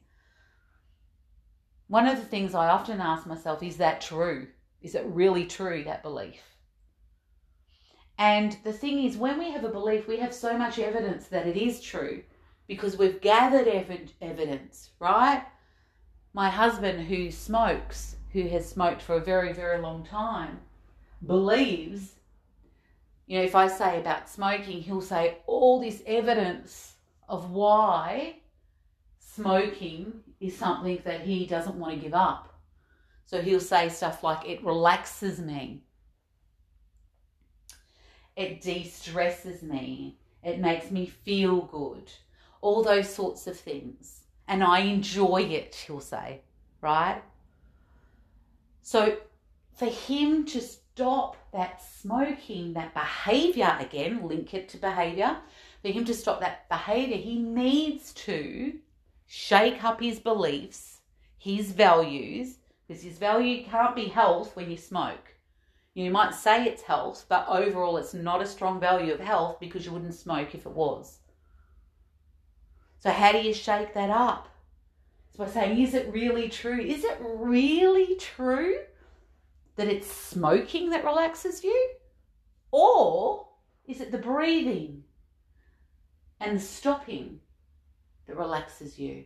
One 1.90 2.08
of 2.08 2.16
the 2.16 2.26
things 2.26 2.56
I 2.56 2.70
often 2.70 3.02
ask 3.02 3.28
myself, 3.28 3.62
is 3.62 3.76
that 3.78 4.00
true? 4.00 4.48
Is 4.82 4.96
it 4.96 5.06
really 5.06 5.46
true, 5.46 5.84
that 5.84 6.02
belief? 6.02 6.42
And 8.18 8.56
the 8.64 8.72
thing 8.72 9.04
is, 9.04 9.18
when 9.18 9.38
we 9.38 9.52
have 9.52 9.66
a 9.66 9.70
belief, 9.70 10.08
we 10.08 10.18
have 10.20 10.34
so 10.34 10.58
much 10.58 10.80
evidence 10.80 11.28
that 11.28 11.46
it 11.46 11.58
is 11.58 11.82
true 11.82 12.24
because 12.68 12.98
we've 12.98 13.20
gathered 13.20 13.68
ev- 13.68 14.14
evidence, 14.22 14.92
right? 15.00 15.44
My 16.34 16.50
husband, 16.50 17.06
who 17.06 17.32
smokes, 17.32 18.16
who 18.32 18.48
has 18.48 18.70
smoked 18.70 19.02
for 19.02 19.16
a 19.16 19.20
very, 19.20 19.52
very 19.52 19.82
long 19.82 20.06
time, 20.06 20.62
believes 21.28 22.14
you 23.32 23.38
know, 23.38 23.46
if 23.46 23.56
I 23.56 23.70
say 23.70 23.98
about 23.98 24.28
smoking, 24.28 24.82
he'll 24.82 25.00
say 25.00 25.38
all 25.48 25.80
this 25.80 26.04
evidence 26.06 26.96
of 27.30 27.52
why 27.52 28.36
smoking 29.20 30.20
is 30.42 30.58
something 30.58 31.00
that 31.06 31.22
he 31.22 31.46
doesn't 31.46 31.78
want 31.78 31.94
to 31.94 32.02
give 32.02 32.14
up. 32.14 32.54
So 33.24 33.42
he'll 33.42 33.62
say 33.62 33.88
stuff 33.88 34.22
like, 34.22 34.46
it 34.46 34.62
relaxes 34.66 35.40
me, 35.40 35.86
it 38.36 38.60
de 38.60 38.84
stresses 38.84 39.64
me, 39.64 40.18
it 40.44 40.60
makes 40.60 40.92
me 40.92 41.06
feel 41.06 41.62
good, 41.62 42.12
all 42.60 42.84
those 42.84 43.08
sorts 43.08 43.48
of 43.48 43.58
things. 43.58 44.24
And 44.50 44.62
I 44.62 44.80
enjoy 44.80 45.44
it, 45.44 45.74
he'll 45.88 46.02
say, 46.02 46.42
right? 46.82 47.22
So 48.82 49.20
for 49.74 49.86
him 49.86 50.44
to 50.48 50.60
stop 50.94 51.38
that 51.54 51.82
smoking, 51.82 52.74
that 52.74 52.94
behavior 52.94 53.78
again, 53.80 54.28
link 54.28 54.54
it 54.54 54.70
to 54.70 54.78
behavior. 54.78 55.38
For 55.82 55.90
him 55.90 56.06
to 56.06 56.14
stop 56.14 56.40
that 56.42 56.68
behavior, 56.70 57.18
he 57.18 57.40
needs 57.40 58.14
to 58.14 58.74
shake 59.26 59.84
up 59.84 60.02
his 60.02 60.20
beliefs, 60.20 61.02
his 61.38 61.72
values, 61.72 62.58
because 62.88 63.04
his 63.04 63.18
value 63.18 63.64
can't 63.64 63.96
be 63.96 64.06
health 64.06 64.56
when 64.56 64.70
you 64.70 64.78
smoke. 64.78 65.34
You 65.94 66.12
might 66.12 66.34
say 66.34 66.66
it's 66.66 66.84
health, 66.84 67.26
but 67.28 67.48
overall 67.50 67.98
it's 67.98 68.14
not 68.14 68.42
a 68.42 68.46
strong 68.46 68.80
value 68.80 69.14
of 69.14 69.20
health 69.20 69.60
because 69.60 69.86
you 69.86 69.92
wouldn't 69.92 70.14
smoke 70.14 70.54
if 70.54 70.66
it 70.66 70.72
was. 70.72 71.20
So, 73.00 73.12
how 73.12 73.32
do 73.32 73.40
you 73.40 73.54
shake 73.54 73.94
that 73.94 74.10
up? 74.10 74.48
It's 75.30 75.38
by 75.38 75.48
saying, 75.48 75.82
is 75.82 75.94
it 75.94 76.14
really 76.14 76.50
true? 76.50 76.80
Is 76.80 77.04
it 77.04 77.18
really 77.22 78.16
true 78.18 78.76
that 79.82 79.90
it's 79.90 80.14
smoking 80.14 80.92
that 80.92 81.04
relaxes 81.04 81.64
you? 81.64 81.90
Or 82.70 83.48
Is 83.88 84.00
it 84.00 84.12
the 84.12 84.20
breathing 84.20 85.04
and 86.40 86.56
the 86.56 86.62
stopping 86.62 87.40
that 88.28 88.38
relaxes 88.38 89.00
you? 89.00 89.26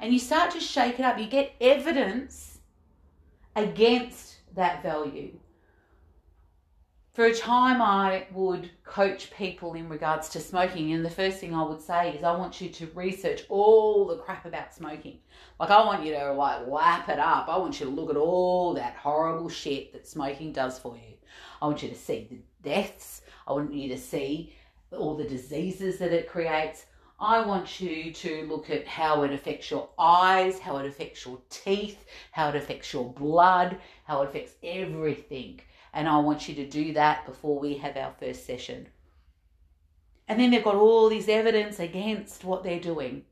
And 0.00 0.12
you 0.12 0.18
start 0.18 0.50
to 0.50 0.60
shake 0.60 0.98
it 0.98 1.04
up. 1.04 1.18
You 1.18 1.28
get 1.28 1.52
evidence 1.60 2.58
against 3.54 4.38
that 4.56 4.82
value. 4.82 5.38
For 7.16 7.24
a 7.24 7.34
time, 7.34 7.80
I 7.80 8.26
would 8.30 8.68
coach 8.84 9.30
people 9.30 9.72
in 9.72 9.88
regards 9.88 10.28
to 10.28 10.38
smoking, 10.38 10.92
and 10.92 11.02
the 11.02 11.08
first 11.08 11.38
thing 11.38 11.54
I 11.54 11.62
would 11.62 11.80
say 11.80 12.10
is, 12.10 12.22
I 12.22 12.36
want 12.36 12.60
you 12.60 12.68
to 12.68 12.90
research 12.94 13.44
all 13.48 14.06
the 14.06 14.18
crap 14.18 14.44
about 14.44 14.74
smoking. 14.74 15.20
Like, 15.58 15.70
I 15.70 15.82
want 15.82 16.04
you 16.04 16.12
to 16.12 16.34
like 16.34 16.66
lap 16.66 17.08
it 17.08 17.18
up. 17.18 17.48
I 17.48 17.56
want 17.56 17.80
you 17.80 17.86
to 17.86 17.92
look 17.92 18.10
at 18.10 18.18
all 18.18 18.74
that 18.74 18.96
horrible 18.96 19.48
shit 19.48 19.94
that 19.94 20.06
smoking 20.06 20.52
does 20.52 20.78
for 20.78 20.94
you. 20.94 21.14
I 21.62 21.68
want 21.68 21.82
you 21.82 21.88
to 21.88 21.94
see 21.94 22.26
the 22.28 22.68
deaths. 22.68 23.22
I 23.48 23.54
want 23.54 23.72
you 23.72 23.88
to 23.88 23.98
see 23.98 24.54
all 24.92 25.16
the 25.16 25.24
diseases 25.24 25.96
that 25.96 26.12
it 26.12 26.28
creates. 26.28 26.84
I 27.18 27.40
want 27.46 27.80
you 27.80 28.12
to 28.12 28.46
look 28.46 28.68
at 28.68 28.86
how 28.86 29.22
it 29.22 29.32
affects 29.32 29.70
your 29.70 29.88
eyes, 29.98 30.58
how 30.58 30.76
it 30.76 30.86
affects 30.86 31.24
your 31.24 31.40
teeth, 31.48 32.04
how 32.32 32.50
it 32.50 32.56
affects 32.56 32.92
your 32.92 33.10
blood, 33.10 33.78
how 34.04 34.20
it 34.20 34.28
affects 34.28 34.52
everything. 34.62 35.62
And 35.96 36.06
I 36.06 36.18
want 36.18 36.46
you 36.46 36.54
to 36.56 36.68
do 36.68 36.92
that 36.92 37.24
before 37.24 37.58
we 37.58 37.78
have 37.78 37.96
our 37.96 38.12
first 38.20 38.44
session. 38.44 38.86
And 40.28 40.38
then 40.38 40.50
they've 40.50 40.62
got 40.62 40.74
all 40.74 41.08
this 41.08 41.26
evidence 41.26 41.80
against 41.80 42.44
what 42.44 42.62
they're 42.62 42.78
doing. 42.78 43.24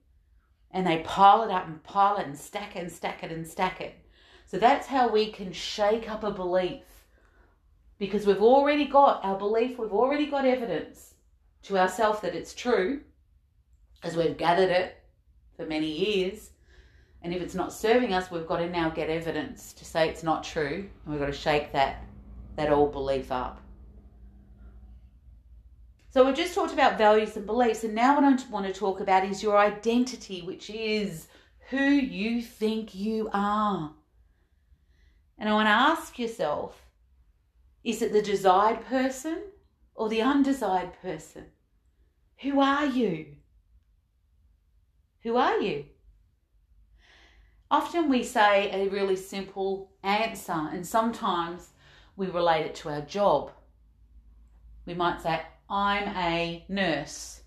And 0.70 0.86
they 0.86 1.02
pile 1.04 1.42
it 1.42 1.50
up 1.50 1.66
and 1.66 1.82
pile 1.82 2.16
it 2.16 2.26
and 2.26 2.38
stack 2.38 2.74
it 2.74 2.80
and 2.80 2.90
stack 2.90 3.22
it 3.22 3.30
and 3.30 3.46
stack 3.46 3.82
it. 3.82 3.94
So 4.46 4.56
that's 4.56 4.86
how 4.86 5.08
we 5.08 5.30
can 5.30 5.52
shake 5.52 6.10
up 6.10 6.24
a 6.24 6.30
belief. 6.30 6.84
Because 7.98 8.26
we've 8.26 8.40
already 8.40 8.86
got 8.86 9.22
our 9.22 9.36
belief, 9.36 9.78
we've 9.78 9.92
already 9.92 10.24
got 10.24 10.46
evidence 10.46 11.16
to 11.64 11.76
ourselves 11.76 12.20
that 12.20 12.34
it's 12.34 12.54
true 12.54 13.02
as 14.02 14.16
we've 14.16 14.38
gathered 14.38 14.70
it 14.70 14.96
for 15.54 15.66
many 15.66 15.90
years. 15.90 16.50
And 17.20 17.34
if 17.34 17.42
it's 17.42 17.54
not 17.54 17.74
serving 17.74 18.14
us, 18.14 18.30
we've 18.30 18.46
got 18.46 18.58
to 18.58 18.70
now 18.70 18.88
get 18.88 19.10
evidence 19.10 19.74
to 19.74 19.84
say 19.84 20.08
it's 20.08 20.22
not 20.22 20.44
true. 20.44 20.88
And 21.04 21.12
we've 21.12 21.20
got 21.20 21.26
to 21.26 21.32
shake 21.32 21.70
that, 21.72 22.02
that 22.56 22.70
old 22.70 22.92
belief 22.92 23.32
up. 23.32 23.60
So 26.10 26.24
we've 26.24 26.36
just 26.36 26.54
talked 26.54 26.72
about 26.72 26.96
values 26.96 27.36
and 27.36 27.44
beliefs, 27.44 27.82
and 27.82 27.94
now 27.94 28.14
what 28.14 28.24
I 28.24 28.50
want 28.50 28.66
to 28.66 28.72
talk 28.72 29.00
about 29.00 29.24
is 29.24 29.42
your 29.42 29.58
identity, 29.58 30.42
which 30.42 30.70
is 30.70 31.26
who 31.70 31.84
you 31.84 32.40
think 32.40 32.94
you 32.94 33.28
are. 33.32 33.92
And 35.38 35.48
I 35.48 35.52
want 35.52 35.66
to 35.66 35.70
ask 35.70 36.18
yourself 36.18 36.80
is 37.82 38.00
it 38.00 38.12
the 38.12 38.22
desired 38.22 38.84
person 38.86 39.38
or 39.94 40.08
the 40.08 40.22
undesired 40.22 40.92
person? 41.02 41.46
Who 42.38 42.60
are 42.60 42.86
you? 42.86 43.26
Who 45.22 45.36
are 45.36 45.58
you? 45.58 45.86
Often 47.70 48.08
we 48.08 48.22
say 48.22 48.70
a 48.70 48.88
really 48.88 49.16
simple 49.16 49.90
answer, 50.02 50.68
and 50.72 50.86
sometimes 50.86 51.70
we 52.16 52.26
relate 52.26 52.66
it 52.66 52.74
to 52.76 52.90
our 52.90 53.00
job. 53.00 53.52
We 54.86 54.94
might 54.94 55.20
say, 55.22 55.40
I'm 55.68 56.08
a 56.16 56.64
nurse, 56.68 57.40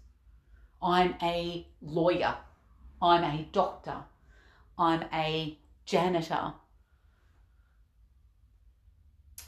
I'm 0.81 1.15
a 1.21 1.67
lawyer, 1.81 2.35
I'm 3.01 3.23
a 3.23 3.47
doctor, 3.51 3.97
I'm 4.77 5.05
a 5.13 5.57
janitor, 5.85 6.53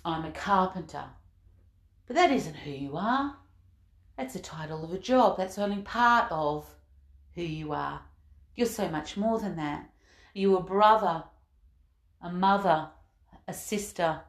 I'm 0.05 0.25
a 0.25 0.31
carpenter. 0.31 1.05
But 2.07 2.15
that 2.15 2.31
isn't 2.31 2.55
who 2.55 2.71
you 2.71 2.97
are. 2.97 3.35
That's 4.17 4.33
the 4.33 4.39
title 4.39 4.83
of 4.83 4.93
a 4.93 4.99
job. 4.99 5.37
That's 5.37 5.57
only 5.57 5.81
part 5.81 6.27
of 6.31 6.65
who 7.35 7.41
you 7.41 7.71
are. 7.71 8.01
You're 8.55 8.67
so 8.67 8.89
much 8.89 9.15
more 9.15 9.39
than 9.39 9.55
that. 9.57 9.89
You're 10.33 10.59
a 10.59 10.63
brother, 10.63 11.23
a 12.21 12.31
mother, 12.31 12.89
a 13.47 13.53
sister, 13.53 14.21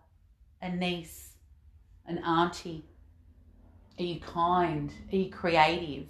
a 0.63 0.71
niece, 0.71 1.35
an 2.07 2.19
auntie. 2.19 2.85
Are 3.99 4.03
you 4.03 4.21
kind? 4.21 4.93
Are 5.13 5.17
you 5.17 5.31
creative? 5.31 6.09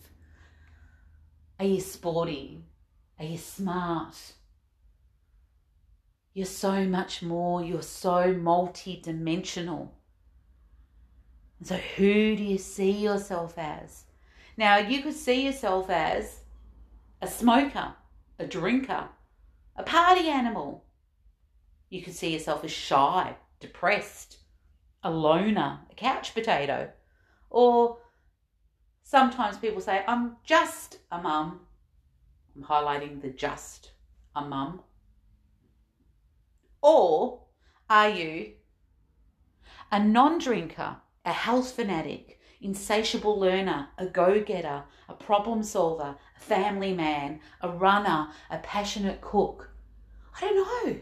Are 1.58 1.66
you 1.66 1.80
sporty? 1.80 2.64
Are 3.18 3.24
you 3.24 3.38
smart? 3.38 4.16
You're 6.32 6.46
so 6.46 6.84
much 6.84 7.22
more. 7.22 7.62
You're 7.62 7.82
so 7.82 8.32
multi-dimensional. 8.32 9.94
So 11.62 11.76
who 11.96 12.36
do 12.36 12.42
you 12.42 12.58
see 12.58 12.92
yourself 12.92 13.54
as? 13.58 14.04
Now 14.56 14.78
you 14.78 15.02
could 15.02 15.14
see 15.14 15.44
yourself 15.44 15.90
as 15.90 16.40
a 17.20 17.26
smoker 17.26 17.94
a 18.40 18.46
drinker, 18.46 19.08
a 19.76 19.82
party 19.82 20.28
animal. 20.28 20.82
You 21.90 22.02
could 22.02 22.14
see 22.14 22.32
yourself 22.32 22.64
as 22.64 22.70
shy, 22.70 23.36
depressed, 23.60 24.38
a 25.02 25.10
loner, 25.10 25.80
a 25.90 25.94
couch 25.94 26.34
potato. 26.34 26.90
Or 27.48 27.98
sometimes 29.02 29.58
people 29.58 29.80
say, 29.80 30.04
I'm 30.06 30.36
just 30.44 30.98
a 31.10 31.20
mum. 31.20 31.60
I'm 32.54 32.64
highlighting 32.64 33.22
the 33.22 33.30
just 33.30 33.92
a 34.34 34.42
mum. 34.42 34.82
Or 36.82 37.42
are 37.88 38.08
you 38.08 38.52
a 39.92 39.98
non 39.98 40.38
drinker, 40.38 40.96
a 41.24 41.32
health 41.32 41.72
fanatic, 41.72 42.40
insatiable 42.60 43.38
learner, 43.38 43.88
a 43.98 44.06
go 44.06 44.40
getter, 44.40 44.84
a 45.08 45.14
problem 45.14 45.62
solver, 45.62 46.16
a 46.36 46.40
family 46.40 46.92
man, 46.92 47.40
a 47.60 47.68
runner, 47.68 48.28
a 48.50 48.58
passionate 48.58 49.20
cook. 49.20 49.70
I 50.36 50.40
don't 50.40 50.56
know. 50.56 50.96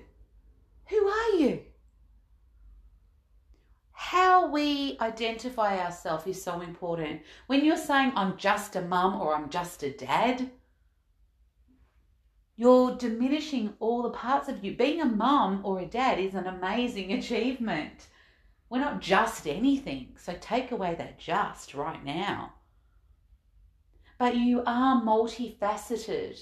Who 0.88 1.08
are 1.08 1.30
you? 1.32 1.60
How 4.00 4.46
we 4.46 4.96
identify 5.00 5.80
ourselves 5.80 6.24
is 6.28 6.40
so 6.40 6.60
important. 6.60 7.20
When 7.48 7.64
you're 7.64 7.76
saying, 7.76 8.12
I'm 8.14 8.36
just 8.36 8.76
a 8.76 8.80
mum 8.80 9.20
or 9.20 9.34
I'm 9.34 9.50
just 9.50 9.82
a 9.82 9.90
dad, 9.90 10.50
you're 12.54 12.96
diminishing 12.96 13.74
all 13.80 14.02
the 14.02 14.10
parts 14.10 14.48
of 14.48 14.64
you. 14.64 14.76
Being 14.76 15.00
a 15.00 15.04
mum 15.04 15.62
or 15.64 15.80
a 15.80 15.84
dad 15.84 16.20
is 16.20 16.36
an 16.36 16.46
amazing 16.46 17.12
achievement. 17.18 18.06
We're 18.70 18.78
not 18.78 19.00
just 19.00 19.48
anything. 19.48 20.14
So 20.16 20.32
take 20.40 20.70
away 20.70 20.94
that 20.94 21.18
just 21.18 21.74
right 21.74 22.02
now. 22.04 22.54
But 24.16 24.36
you 24.36 24.62
are 24.64 25.02
multifaceted. 25.02 26.38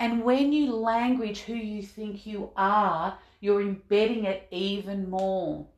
And 0.00 0.24
when 0.24 0.54
you 0.54 0.74
language 0.74 1.40
who 1.40 1.54
you 1.54 1.82
think 1.82 2.24
you 2.24 2.50
are, 2.56 3.18
you're 3.40 3.60
embedding 3.60 4.24
it 4.24 4.48
even 4.50 5.10
more. 5.10 5.68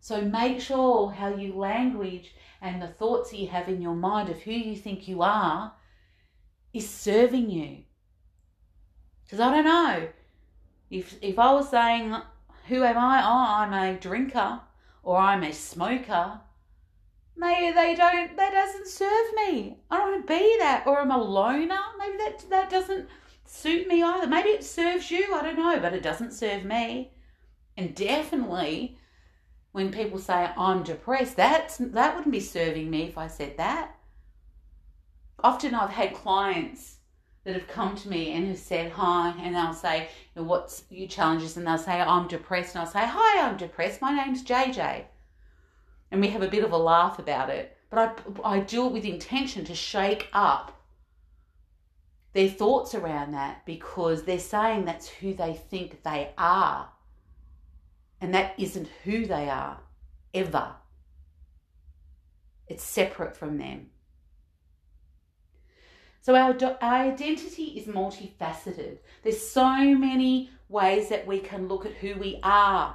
So 0.00 0.22
make 0.22 0.60
sure 0.60 1.10
how 1.10 1.28
you 1.28 1.52
language 1.54 2.34
and 2.62 2.80
the 2.80 2.88
thoughts 2.88 3.30
that 3.30 3.38
you 3.38 3.48
have 3.48 3.68
in 3.68 3.82
your 3.82 3.94
mind 3.94 4.30
of 4.30 4.40
who 4.40 4.52
you 4.52 4.76
think 4.76 5.06
you 5.06 5.22
are 5.22 5.74
is 6.72 6.88
serving 6.88 7.50
you. 7.50 7.84
Because 9.24 9.40
I 9.40 9.54
don't 9.54 9.64
know. 9.64 10.08
If 10.90 11.16
if 11.22 11.38
I 11.38 11.52
was 11.52 11.68
saying, 11.68 12.16
who 12.66 12.82
am 12.82 12.98
I? 12.98 13.22
Oh, 13.22 13.62
I'm 13.62 13.72
a 13.72 13.98
drinker 13.98 14.60
or 15.02 15.18
I'm 15.18 15.42
a 15.42 15.52
smoker, 15.52 16.40
maybe 17.36 17.72
they 17.72 17.94
don't 17.94 18.36
that 18.36 18.52
doesn't 18.52 18.88
serve 18.88 19.34
me. 19.36 19.76
I 19.90 19.98
don't 19.98 20.12
want 20.12 20.26
to 20.26 20.32
be 20.32 20.56
that. 20.60 20.86
Or 20.86 21.00
I'm 21.00 21.10
a 21.10 21.22
loner. 21.22 21.78
Maybe 21.98 22.16
that 22.18 22.44
that 22.50 22.70
doesn't 22.70 23.08
suit 23.44 23.86
me 23.86 24.02
either. 24.02 24.26
Maybe 24.26 24.48
it 24.48 24.64
serves 24.64 25.10
you, 25.10 25.34
I 25.34 25.42
don't 25.42 25.58
know, 25.58 25.78
but 25.80 25.92
it 25.92 26.02
doesn't 26.02 26.32
serve 26.32 26.64
me. 26.64 27.12
And 27.76 27.94
definitely 27.94 28.98
when 29.72 29.92
people 29.92 30.18
say 30.18 30.50
I'm 30.56 30.82
depressed, 30.82 31.36
that's 31.36 31.78
that 31.78 32.16
wouldn't 32.16 32.32
be 32.32 32.40
serving 32.40 32.90
me 32.90 33.04
if 33.04 33.16
I 33.16 33.28
said 33.28 33.56
that. 33.56 33.96
Often 35.42 35.74
I've 35.74 35.90
had 35.90 36.14
clients 36.14 36.96
that 37.44 37.54
have 37.54 37.68
come 37.68 37.96
to 37.96 38.08
me 38.08 38.32
and 38.32 38.46
have 38.48 38.58
said 38.58 38.92
hi, 38.92 39.34
and 39.40 39.54
they'll 39.54 39.72
say, 39.72 40.08
"What's 40.34 40.84
your 40.90 41.08
challenges?" 41.08 41.56
And 41.56 41.66
they'll 41.66 41.78
say, 41.78 42.00
"I'm 42.00 42.28
depressed," 42.28 42.74
and 42.74 42.82
I'll 42.82 42.90
say, 42.90 43.06
"Hi, 43.06 43.46
I'm 43.46 43.56
depressed. 43.56 44.02
My 44.02 44.12
name's 44.12 44.42
JJ," 44.42 45.06
and 46.10 46.20
we 46.20 46.28
have 46.28 46.42
a 46.42 46.48
bit 46.48 46.64
of 46.64 46.72
a 46.72 46.76
laugh 46.76 47.18
about 47.18 47.48
it. 47.48 47.76
But 47.90 48.20
I, 48.44 48.56
I 48.56 48.60
do 48.60 48.86
it 48.86 48.92
with 48.92 49.04
intention 49.04 49.64
to 49.66 49.74
shake 49.74 50.28
up 50.32 50.80
their 52.32 52.48
thoughts 52.48 52.94
around 52.94 53.32
that 53.32 53.64
because 53.66 54.22
they're 54.22 54.38
saying 54.38 54.84
that's 54.84 55.08
who 55.08 55.34
they 55.34 55.54
think 55.54 56.02
they 56.02 56.32
are, 56.38 56.88
and 58.20 58.34
that 58.34 58.54
isn't 58.58 58.88
who 59.04 59.26
they 59.26 59.48
are 59.48 59.80
ever. 60.34 60.72
It's 62.66 62.84
separate 62.84 63.36
from 63.36 63.58
them. 63.58 63.90
So 66.22 66.36
our, 66.36 66.56
our 66.82 66.94
identity 67.06 67.64
is 67.64 67.86
multifaceted. 67.86 68.98
There's 69.22 69.48
so 69.48 69.94
many 69.94 70.50
ways 70.68 71.08
that 71.08 71.26
we 71.26 71.40
can 71.40 71.66
look 71.66 71.86
at 71.86 71.94
who 71.94 72.14
we 72.16 72.38
are. 72.42 72.94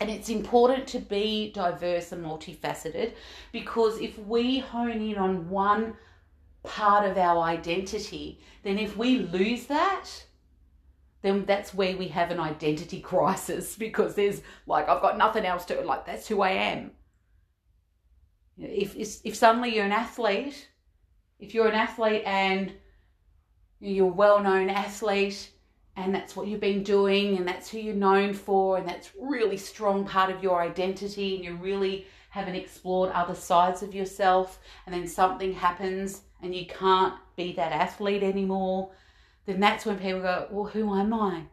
And 0.00 0.10
it's 0.10 0.30
important 0.30 0.86
to 0.88 0.98
be 0.98 1.52
diverse 1.52 2.10
and 2.10 2.24
multifaceted 2.24 3.12
because 3.52 4.00
if 4.00 4.18
we 4.18 4.58
hone 4.58 5.00
in 5.02 5.16
on 5.18 5.48
one 5.48 5.94
part 6.62 7.08
of 7.08 7.18
our 7.18 7.42
identity, 7.42 8.40
then 8.62 8.78
if 8.78 8.96
we 8.96 9.18
lose 9.18 9.66
that, 9.66 10.08
then 11.22 11.44
that's 11.46 11.72
where 11.72 11.96
we 11.96 12.08
have 12.08 12.30
an 12.30 12.40
identity 12.40 13.00
crisis 13.12 13.76
because 13.76 14.14
there's 14.14 14.42
like, 14.66 14.88
I've 14.88 15.02
got 15.02 15.16
nothing 15.16 15.46
else 15.46 15.64
to, 15.66 15.80
like, 15.82 16.04
that's 16.04 16.28
who 16.28 16.42
I 16.42 16.50
am. 16.50 16.90
If, 18.58 18.94
if, 19.24 19.34
suddenly 19.34 19.74
you're 19.74 19.86
an 19.86 19.92
athlete, 19.92 20.68
if 21.38 21.54
you're 21.54 21.68
an 21.68 21.74
athlete 21.74 22.22
and 22.26 22.72
you're 23.80 24.08
a 24.08 24.12
well 24.12 24.40
known 24.40 24.68
athlete 24.68 25.50
and 25.96 26.14
that's 26.14 26.36
what 26.36 26.46
you've 26.46 26.60
been 26.60 26.82
doing 26.82 27.36
and 27.36 27.46
that's 27.46 27.68
who 27.68 27.78
you're 27.78 27.94
known 27.94 28.32
for 28.32 28.78
and 28.78 28.88
that's 28.88 29.10
really 29.20 29.56
strong 29.56 30.04
part 30.04 30.30
of 30.30 30.42
your 30.42 30.60
identity 30.60 31.34
and 31.34 31.44
you 31.44 31.54
really 31.56 32.06
haven't 32.30 32.54
explored 32.54 33.10
other 33.12 33.34
sides 33.34 33.82
of 33.82 33.94
yourself 33.94 34.60
and 34.86 34.94
then 34.94 35.06
something 35.06 35.52
happens 35.52 36.22
and 36.42 36.54
you 36.54 36.66
can't 36.66 37.14
be 37.36 37.52
that 37.52 37.72
athlete 37.72 38.22
anymore 38.22 38.90
then 39.46 39.60
that's 39.60 39.84
when 39.84 39.98
people 39.98 40.20
go 40.20 40.46
well 40.50 40.64
who 40.64 40.94
am 40.94 41.12
i 41.12 41.44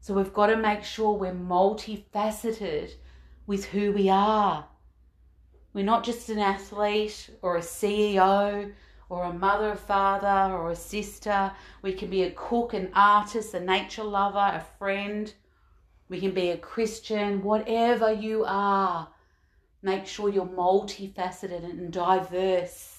so 0.00 0.14
we've 0.14 0.32
got 0.32 0.46
to 0.46 0.56
make 0.56 0.82
sure 0.82 1.12
we're 1.12 1.32
multifaceted 1.32 2.90
with 3.46 3.66
who 3.66 3.92
we 3.92 4.08
are 4.08 4.66
we're 5.74 5.84
not 5.84 6.04
just 6.04 6.28
an 6.28 6.38
athlete 6.38 7.30
or 7.40 7.56
a 7.56 7.60
ceo 7.60 8.72
or 9.12 9.24
a 9.24 9.32
mother, 9.32 9.72
a 9.72 9.76
father, 9.76 10.56
or 10.56 10.70
a 10.70 10.74
sister. 10.74 11.52
We 11.82 11.92
can 11.92 12.08
be 12.08 12.22
a 12.22 12.30
cook, 12.30 12.72
an 12.72 12.90
artist, 12.94 13.52
a 13.52 13.60
nature 13.60 14.04
lover, 14.04 14.38
a 14.38 14.64
friend. 14.78 15.30
We 16.08 16.18
can 16.18 16.30
be 16.30 16.48
a 16.48 16.56
Christian, 16.56 17.42
whatever 17.42 18.10
you 18.10 18.44
are. 18.46 19.08
Make 19.82 20.06
sure 20.06 20.30
you're 20.30 20.46
multifaceted 20.46 21.62
and 21.62 21.92
diverse. 21.92 22.91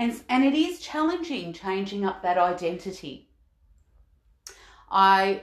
And, 0.00 0.18
and 0.30 0.44
it 0.44 0.54
is 0.54 0.80
challenging 0.80 1.52
changing 1.52 2.06
up 2.06 2.22
that 2.22 2.38
identity. 2.38 3.28
I 4.90 5.42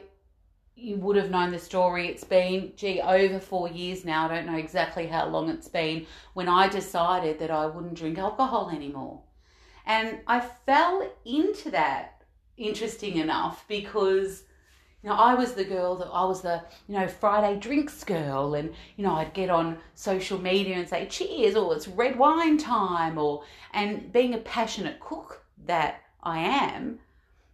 you 0.76 0.96
would 0.96 1.16
have 1.16 1.30
known 1.30 1.52
the 1.52 1.60
story. 1.60 2.08
It's 2.08 2.24
been, 2.24 2.74
gee, 2.76 3.00
over 3.00 3.40
four 3.40 3.70
years 3.70 4.04
now. 4.04 4.26
I 4.26 4.36
don't 4.36 4.48
know 4.48 4.58
exactly 4.58 5.06
how 5.06 5.28
long 5.28 5.50
it's 5.50 5.68
been 5.68 6.08
when 6.34 6.48
I 6.48 6.68
decided 6.68 7.38
that 7.38 7.52
I 7.52 7.68
wouldn't 7.68 7.94
drink 7.94 8.18
alcohol 8.18 8.72
anymore. 8.72 9.22
And 9.86 10.22
I 10.26 10.40
fell 10.40 11.08
into 11.24 11.70
that, 11.72 12.24
interesting 12.58 13.18
enough, 13.18 13.64
because 13.68 14.44
you 15.08 15.14
know, 15.14 15.20
I 15.20 15.36
was 15.36 15.54
the 15.54 15.64
girl 15.64 15.96
that 16.00 16.10
I 16.12 16.26
was 16.26 16.42
the, 16.42 16.62
you 16.90 17.00
know, 17.00 17.08
Friday 17.08 17.58
drinks 17.58 18.04
girl, 18.04 18.56
and 18.56 18.74
you 18.98 19.06
know, 19.06 19.14
I'd 19.14 19.34
get 19.34 19.50
on 19.50 19.78
social 19.96 20.38
media 20.38 20.76
and 20.76 20.90
say, 20.90 21.06
cheers, 21.06 21.56
or 21.56 21.74
it's 21.74 21.88
red 21.88 22.20
wine 22.20 22.58
time, 22.58 23.18
or 23.18 23.46
and 23.72 24.12
being 24.12 24.34
a 24.34 24.40
passionate 24.40 25.00
cook 25.00 25.46
that 25.66 26.02
I 26.22 26.40
am, 26.40 27.00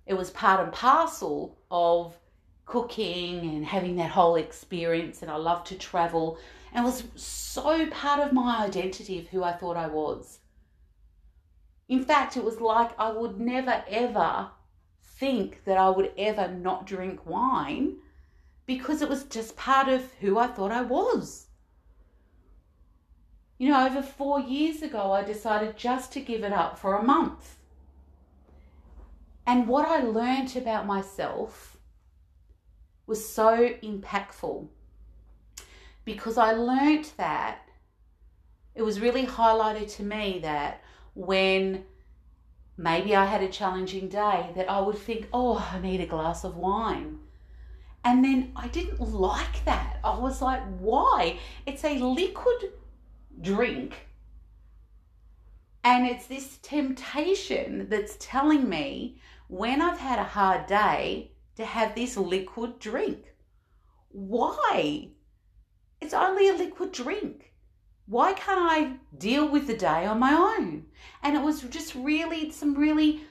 it 0.08 0.16
was 0.16 0.32
part 0.32 0.62
and 0.62 0.74
parcel 0.74 1.56
of 1.70 2.18
cooking 2.66 3.42
and 3.42 3.64
having 3.64 3.98
that 3.98 4.10
whole 4.10 4.36
experience 4.36 5.22
and 5.22 5.30
I 5.30 5.36
love 5.36 5.64
to 5.66 5.76
travel 5.76 6.40
and 6.74 6.84
was 6.84 7.04
so 7.16 7.86
part 7.92 8.20
of 8.20 8.34
my 8.34 8.66
identity 8.66 9.20
of 9.20 9.28
who 9.28 9.44
I 9.44 9.54
thought 9.54 9.78
I 9.78 9.86
was. 9.86 10.40
In 11.88 12.04
fact, 12.04 12.36
it 12.36 12.44
was 12.44 12.60
like 12.60 13.00
I 13.00 13.12
would 13.12 13.40
never 13.40 13.84
ever 13.88 14.50
think 15.18 15.64
that 15.66 15.78
I 15.78 15.90
would 15.90 16.12
ever 16.18 16.48
not 16.48 16.86
drink 16.86 17.26
wine 17.26 17.98
because 18.66 19.02
it 19.02 19.10
was 19.10 19.24
just 19.26 19.56
part 19.56 19.88
of 19.88 20.12
who 20.22 20.38
I 20.38 20.48
thought 20.48 20.72
I 20.72 20.82
was. 20.82 21.48
You 23.58 23.70
know, 23.70 23.86
over 23.86 24.02
four 24.02 24.40
years 24.40 24.82
ago, 24.82 25.12
I 25.12 25.24
decided 25.24 25.78
just 25.78 26.12
to 26.14 26.22
give 26.22 26.44
it 26.44 26.52
up 26.52 26.78
for 26.78 26.96
a 26.96 27.04
month. 27.04 27.58
And 29.46 29.68
what 29.68 29.88
I 29.88 30.02
learned 30.02 30.56
about 30.56 30.86
myself 30.86 31.78
was 33.06 33.28
so 33.28 33.70
impactful 33.84 34.68
because 36.06 36.38
I 36.38 36.54
learnt 36.54 37.14
that 37.18 37.60
it 38.76 38.82
was 38.82 39.00
really 39.00 39.26
highlighted 39.26 39.94
to 39.98 40.04
me 40.04 40.40
that 40.42 40.82
when 41.14 41.86
maybe 42.78 43.16
I 43.16 43.26
had 43.26 43.42
a 43.42 43.50
challenging 43.50 44.10
day 44.10 44.50
that 44.56 44.70
I 44.70 44.80
would 44.82 44.98
think, 44.98 45.28
oh, 45.34 45.70
I 45.72 45.80
need 45.80 46.02
a 46.02 46.06
glass 46.06 46.44
of 46.44 46.58
wine. 46.58 47.20
And 48.04 48.24
then 48.24 48.52
I 48.56 48.68
didn't 48.68 49.00
like 49.00 49.64
that. 49.66 50.00
I 50.04 50.18
was 50.18 50.42
like, 50.42 50.62
why? 50.80 51.40
It's 51.66 51.86
a 51.86 52.00
liquid 52.00 52.74
drink. 53.42 54.08
And 55.84 56.06
it's 56.06 56.28
this 56.28 56.58
temptation 56.62 57.88
that's 57.90 58.18
telling 58.20 58.68
me 58.68 59.20
when 59.48 59.82
I've 59.82 60.00
had 60.00 60.20
a 60.20 60.24
hard 60.24 60.66
day, 60.66 61.32
to 61.56 61.66
have 61.66 61.96
this 61.96 62.18
liquid 62.18 62.80
drink. 62.80 63.34
Why? 64.10 65.10
It's 66.02 66.14
only 66.14 66.50
a 66.50 66.54
liquid 66.54 66.92
drink. 66.92 67.53
Why 68.06 68.34
can't 68.34 68.60
I 68.60 68.94
deal 69.18 69.48
with 69.48 69.68
the 69.68 69.78
day 69.78 70.06
on 70.06 70.20
my 70.20 70.34
own? 70.34 70.86
And 71.22 71.36
it 71.36 71.42
was 71.42 71.62
just 71.62 71.96
really 71.96 72.52
some 72.52 72.76
really 72.76 73.22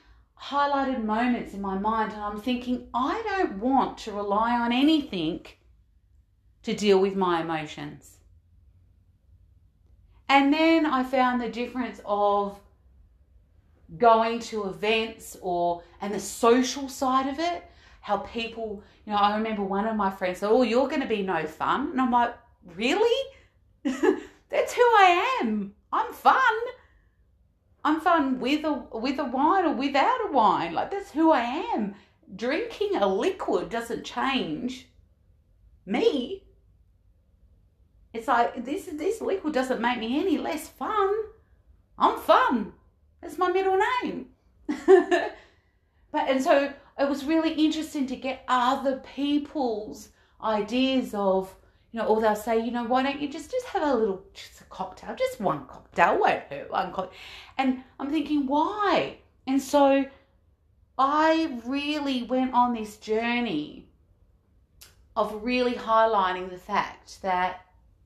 highlighted 0.41 1.05
moments 1.05 1.55
in 1.55 1.61
my 1.61 1.79
mind. 1.79 2.13
And 2.13 2.23
I'm 2.23 2.41
thinking, 2.41 2.89
I 2.95 3.23
don't 3.25 3.59
want 3.59 3.99
to 3.99 4.13
rely 4.13 4.59
on 4.59 4.73
anything 4.73 5.47
to 6.63 6.75
deal 6.75 6.99
with 6.99 7.15
my 7.15 7.43
emotions. 7.43 8.19
And 10.29 10.53
then 10.53 10.87
I 10.87 11.05
found 11.05 11.41
the 11.41 11.49
difference 11.49 12.01
of 12.07 12.59
going 13.99 14.41
to 14.41 14.65
events 14.65 15.37
or 15.43 15.83
and 16.01 16.15
the 16.15 16.21
social 16.21 16.89
side 16.89 17.29
of 17.29 17.39
it 17.39 17.65
how 18.01 18.17
people, 18.19 18.83
you 19.05 19.13
know, 19.13 19.19
I 19.19 19.37
remember 19.37 19.63
one 19.63 19.87
of 19.87 19.95
my 19.95 20.11
friends 20.11 20.39
said, 20.39 20.49
Oh, 20.51 20.63
you're 20.63 20.89
going 20.89 21.03
to 21.03 21.07
be 21.07 21.23
no 21.23 21.47
fun. 21.47 21.91
And 21.93 22.01
I'm 22.01 22.11
like, 22.11 22.35
Really? 22.75 23.29
That's 24.53 24.75
who 24.75 24.83
I 24.83 25.38
am. 25.41 25.75
I'm 25.91 26.12
fun. 26.12 26.55
I'm 27.85 28.01
fun 28.01 28.38
with 28.38 28.65
a 28.65 28.73
with 28.93 29.19
a 29.19 29.25
wine 29.25 29.65
or 29.65 29.75
without 29.75 30.29
a 30.29 30.31
wine. 30.31 30.75
Like 30.75 30.91
that's 30.91 31.11
who 31.11 31.33
I 31.33 31.41
am. 31.41 31.95
Drinking 32.37 32.97
a 32.97 33.07
liquid 33.07 33.71
doesn't 33.71 34.05
change 34.05 34.88
me. 35.87 36.45
It's 38.12 38.29
like 38.29 38.65
this 38.65 38.85
this 38.93 39.23
liquid 39.23 39.55
doesn't 39.55 39.81
make 39.81 39.99
me 39.99 40.21
any 40.21 40.37
less 40.37 40.69
fun. 40.69 41.12
I'm 41.99 42.21
fun. 42.21 42.75
That's 43.23 43.38
my 43.38 43.51
middle 43.51 43.79
name. 44.03 44.27
but 44.87 46.29
and 46.29 46.43
so 46.43 46.73
it 46.99 47.09
was 47.09 47.25
really 47.25 47.55
interesting 47.55 48.07
to 48.09 48.17
get 48.17 48.45
other 48.49 49.03
people's 49.15 50.11
ideas 50.43 51.15
of, 51.15 51.55
you 51.92 52.00
know, 52.00 52.07
or 52.07 52.20
they'll 52.20 52.35
say, 52.35 52.59
you 52.59 52.70
know, 52.70 52.85
why 52.85 53.02
don't 53.02 53.20
you 53.20 53.28
just 53.28 53.50
just 53.50 53.66
have 53.66 53.83
a 53.83 53.94
little 53.94 54.24
just 54.33 54.61
a 54.61 54.64
cocktail, 54.64 55.14
just 55.14 55.40
one 55.40 55.66
cocktail 55.66 56.18
won't 56.18 56.42
hurt, 56.50 56.70
one 56.70 56.92
cocktail. 56.92 57.18
And 57.59 57.83
I'm 58.00 58.11
thinking, 58.11 58.46
why? 58.46 59.18
And 59.46 59.61
so 59.61 60.07
I 60.98 61.59
really 61.66 62.22
went 62.22 62.55
on 62.55 62.74
this 62.74 62.96
journey 62.96 63.88
of 65.14 65.44
really 65.44 65.74
highlighting 65.74 66.48
the 66.48 66.59
fact 66.59 67.20
that 67.20 67.61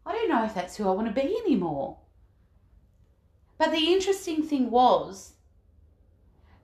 I 0.05 0.13
don't 0.13 0.29
know 0.29 0.45
if 0.45 0.55
that's 0.55 0.77
who 0.77 0.89
I 0.89 0.93
want 0.93 1.07
to 1.07 1.21
be 1.21 1.37
anymore. 1.45 1.99
But 3.59 3.71
the 3.71 3.93
interesting 3.93 4.43
thing 4.43 4.71
was 4.71 5.33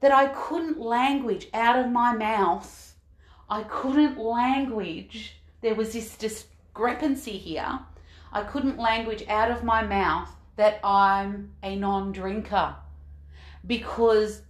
that 0.01 0.13
I 0.13 0.27
couldn't 0.27 0.81
language 0.81 1.49
out 1.55 1.79
of 1.79 1.91
my 1.91 2.15
mouth. 2.15 2.95
I 3.49 3.63
couldn't 3.63 4.19
language. 4.19 5.37
There 5.61 5.77
was 5.77 5.93
this 5.93 6.17
discrepancy 6.73 7.37
here. 7.37 7.81
I 8.33 8.45
couldn't 8.45 8.79
language 8.79 9.25
out 9.29 9.51
of 9.51 9.63
my 9.63 9.83
mouth 9.83 10.31
that 10.57 10.81
I'm 10.83 11.51
a 11.63 11.77
non 11.77 12.13
drinker 12.13 12.75
because 13.67 14.43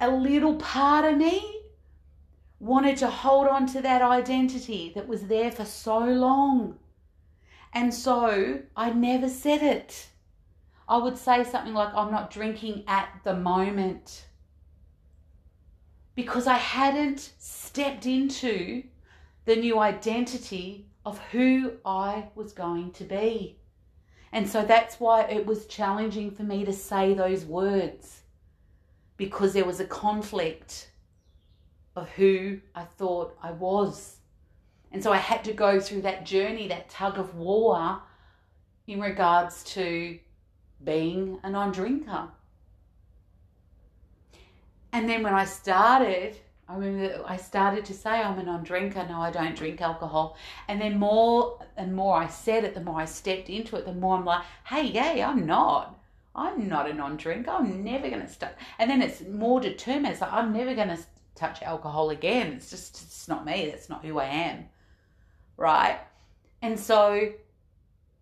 a 0.00 0.08
little 0.08 0.54
part 0.56 1.04
of 1.04 1.18
me 1.18 1.62
wanted 2.60 2.96
to 2.98 3.08
hold 3.08 3.48
on 3.48 3.66
to 3.66 3.80
that 3.82 4.00
identity 4.02 4.92
that 4.94 5.08
was 5.08 5.22
there 5.22 5.50
for 5.50 5.64
so 5.64 5.98
long. 5.98 6.78
And 7.72 7.92
so 7.92 8.60
I 8.76 8.90
never 8.90 9.28
said 9.28 9.62
it. 9.62 10.08
I 10.88 10.98
would 10.98 11.18
say 11.18 11.42
something 11.42 11.74
like, 11.74 11.92
I'm 11.94 12.12
not 12.12 12.30
drinking 12.30 12.84
at 12.86 13.08
the 13.24 13.34
moment. 13.34 14.26
Because 16.14 16.46
I 16.46 16.58
hadn't 16.58 17.32
stepped 17.38 18.06
into 18.06 18.84
the 19.46 19.56
new 19.56 19.78
identity 19.78 20.86
of 21.04 21.18
who 21.30 21.72
I 21.84 22.28
was 22.34 22.52
going 22.52 22.92
to 22.92 23.04
be. 23.04 23.58
And 24.32 24.48
so 24.48 24.64
that's 24.64 24.98
why 24.98 25.22
it 25.24 25.44
was 25.44 25.66
challenging 25.66 26.30
for 26.30 26.42
me 26.42 26.64
to 26.64 26.72
say 26.72 27.12
those 27.12 27.44
words 27.44 28.22
because 29.16 29.52
there 29.52 29.64
was 29.64 29.80
a 29.80 29.84
conflict 29.84 30.90
of 31.94 32.08
who 32.10 32.58
I 32.74 32.84
thought 32.84 33.36
I 33.42 33.52
was. 33.52 34.16
And 34.90 35.02
so 35.02 35.12
I 35.12 35.18
had 35.18 35.44
to 35.44 35.52
go 35.52 35.80
through 35.80 36.02
that 36.02 36.24
journey, 36.24 36.68
that 36.68 36.88
tug 36.88 37.18
of 37.18 37.34
war 37.34 38.00
in 38.86 39.00
regards 39.00 39.64
to 39.64 40.18
being 40.82 41.38
a 41.42 41.50
non 41.50 41.72
drinker. 41.72 42.28
And 44.92 45.08
then 45.08 45.22
when 45.22 45.34
I 45.34 45.44
started, 45.44 46.36
I 46.68 46.76
remember 46.76 47.24
I 47.26 47.36
started 47.36 47.84
to 47.86 47.94
say 47.94 48.10
I'm 48.10 48.38
a 48.38 48.42
non 48.42 48.62
drinker. 48.62 49.06
No, 49.08 49.20
I 49.20 49.30
don't 49.30 49.56
drink 49.56 49.80
alcohol. 49.80 50.36
And 50.68 50.80
then 50.80 50.98
more 50.98 51.60
and 51.76 51.94
more 51.94 52.16
I 52.16 52.28
said 52.28 52.64
it, 52.64 52.74
the 52.74 52.80
more 52.80 53.00
I 53.00 53.04
stepped 53.04 53.50
into 53.50 53.76
it, 53.76 53.84
the 53.84 53.92
more 53.92 54.16
I'm 54.16 54.24
like, 54.24 54.44
hey, 54.64 54.84
yay, 54.84 55.22
I'm 55.22 55.44
not. 55.44 55.98
I'm 56.34 56.68
not 56.68 56.88
a 56.88 56.94
non 56.94 57.16
drinker. 57.16 57.50
I'm 57.50 57.84
never 57.84 58.08
going 58.08 58.22
to 58.22 58.28
start. 58.28 58.54
And 58.78 58.90
then 58.90 59.02
it's 59.02 59.20
more 59.22 59.60
determined. 59.60 60.12
It's 60.12 60.20
like, 60.20 60.32
I'm 60.32 60.52
never 60.52 60.74
going 60.74 60.88
to 60.88 60.98
touch 61.34 61.62
alcohol 61.62 62.10
again. 62.10 62.52
It's 62.52 62.70
just, 62.70 63.02
it's 63.02 63.28
not 63.28 63.44
me. 63.44 63.68
That's 63.70 63.88
not 63.88 64.04
who 64.04 64.18
I 64.18 64.26
am. 64.26 64.66
Right? 65.56 65.98
And 66.62 66.78
so 66.78 67.32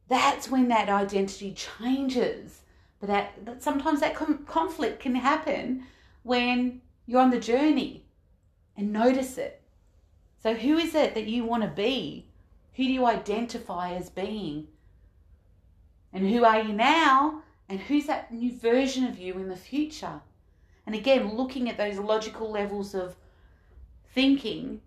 that's 0.09 0.49
when 0.49 0.69
that 0.69 0.89
identity 0.89 1.53
changes. 1.53 2.63
But 2.99 3.09
that, 3.09 3.45
that 3.45 3.63
sometimes 3.63 4.01
that 4.01 4.15
com- 4.15 4.45
conflict 4.47 5.01
can 5.01 5.15
happen 5.15 5.85
when 6.23 6.81
you're 7.07 7.21
on 7.21 7.31
the 7.31 7.41
journey 7.41 8.05
and 8.77 8.93
notice 8.93 9.39
it. 9.39 9.61
So, 10.43 10.55
who 10.55 10.79
is 10.79 10.95
it 10.95 11.15
that 11.15 11.27
you 11.27 11.45
want 11.45 11.63
to 11.63 11.69
be? 11.69 12.27
Who 12.75 12.85
do 12.85 12.93
you 12.93 13.07
identify 13.07 13.93
as 13.93 14.11
being? 14.11 14.69
And 16.13 16.29
who 16.29 16.45
are 16.45 16.63
you 16.63 16.73
now? 16.73 17.43
And 17.69 17.81
who's 17.81 18.07
that 18.07 18.33
new 18.33 18.53
version 18.53 19.05
of 19.05 19.19
you 19.19 19.35
in 19.35 19.49
the 19.49 19.57
future? 19.57 20.21
And 20.87 20.95
again, 20.95 21.37
looking 21.37 21.69
at 21.69 21.77
those 21.77 21.99
logical 21.99 22.51
levels 22.51 22.95
of 22.95 23.17
thinking, 24.13 24.81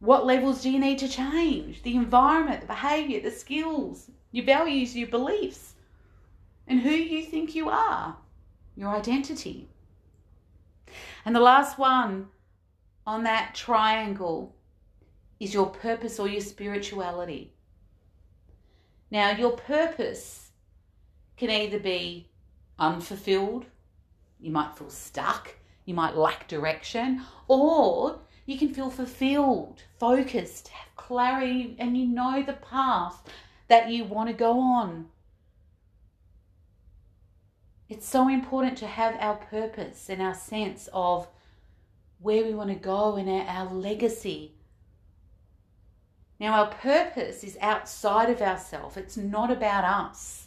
what 0.00 0.26
levels 0.26 0.62
do 0.62 0.70
you 0.70 0.80
need 0.80 0.98
to 0.98 1.08
change? 1.08 1.82
The 1.82 1.94
environment, 1.94 2.62
the 2.62 2.66
behavior, 2.66 3.20
the 3.20 3.30
skills, 3.30 4.10
your 4.32 4.44
values, 4.44 4.96
your 4.96 5.08
beliefs, 5.08 5.74
and 6.66 6.80
who 6.80 6.90
you 6.90 7.24
think 7.24 7.54
you 7.54 7.68
are 7.68 8.16
your 8.76 8.88
identity. 8.88 9.68
And 11.24 11.34
the 11.34 11.40
last 11.40 11.78
one 11.78 12.28
on 13.06 13.24
that 13.24 13.54
triangle 13.54 14.54
is 15.40 15.52
your 15.52 15.66
purpose 15.66 16.18
or 16.18 16.28
your 16.28 16.40
spirituality. 16.40 17.52
Now, 19.10 19.30
your 19.32 19.52
purpose 19.52 20.52
can 21.36 21.50
either 21.50 21.78
be 21.78 22.28
unfulfilled, 22.78 23.66
you 24.40 24.50
might 24.50 24.76
feel 24.76 24.90
stuck, 24.90 25.54
you 25.84 25.94
might 25.94 26.16
lack 26.16 26.48
direction, 26.48 27.22
or 27.48 28.20
you 28.46 28.58
can 28.58 28.72
feel 28.72 28.90
fulfilled, 28.90 29.82
focused, 29.98 30.68
have 30.68 30.96
clarity, 30.96 31.76
and 31.78 31.96
you 31.96 32.06
know 32.06 32.42
the 32.42 32.54
path 32.54 33.22
that 33.68 33.90
you 33.90 34.04
want 34.04 34.28
to 34.28 34.34
go 34.34 34.58
on. 34.58 35.08
It's 37.92 38.08
so 38.08 38.26
important 38.26 38.78
to 38.78 38.86
have 38.86 39.16
our 39.20 39.36
purpose 39.36 40.08
and 40.08 40.22
our 40.22 40.32
sense 40.32 40.88
of 40.94 41.28
where 42.20 42.42
we 42.42 42.54
want 42.54 42.70
to 42.70 42.74
go 42.74 43.16
and 43.16 43.28
our, 43.28 43.66
legacy. 43.66 44.54
Now, 46.40 46.54
our 46.54 46.68
purpose 46.68 47.44
is 47.44 47.58
outside 47.60 48.30
of 48.30 48.40
ourselves, 48.40 48.96
it's 48.96 49.18
not 49.18 49.50
about 49.50 49.84
us. 49.84 50.46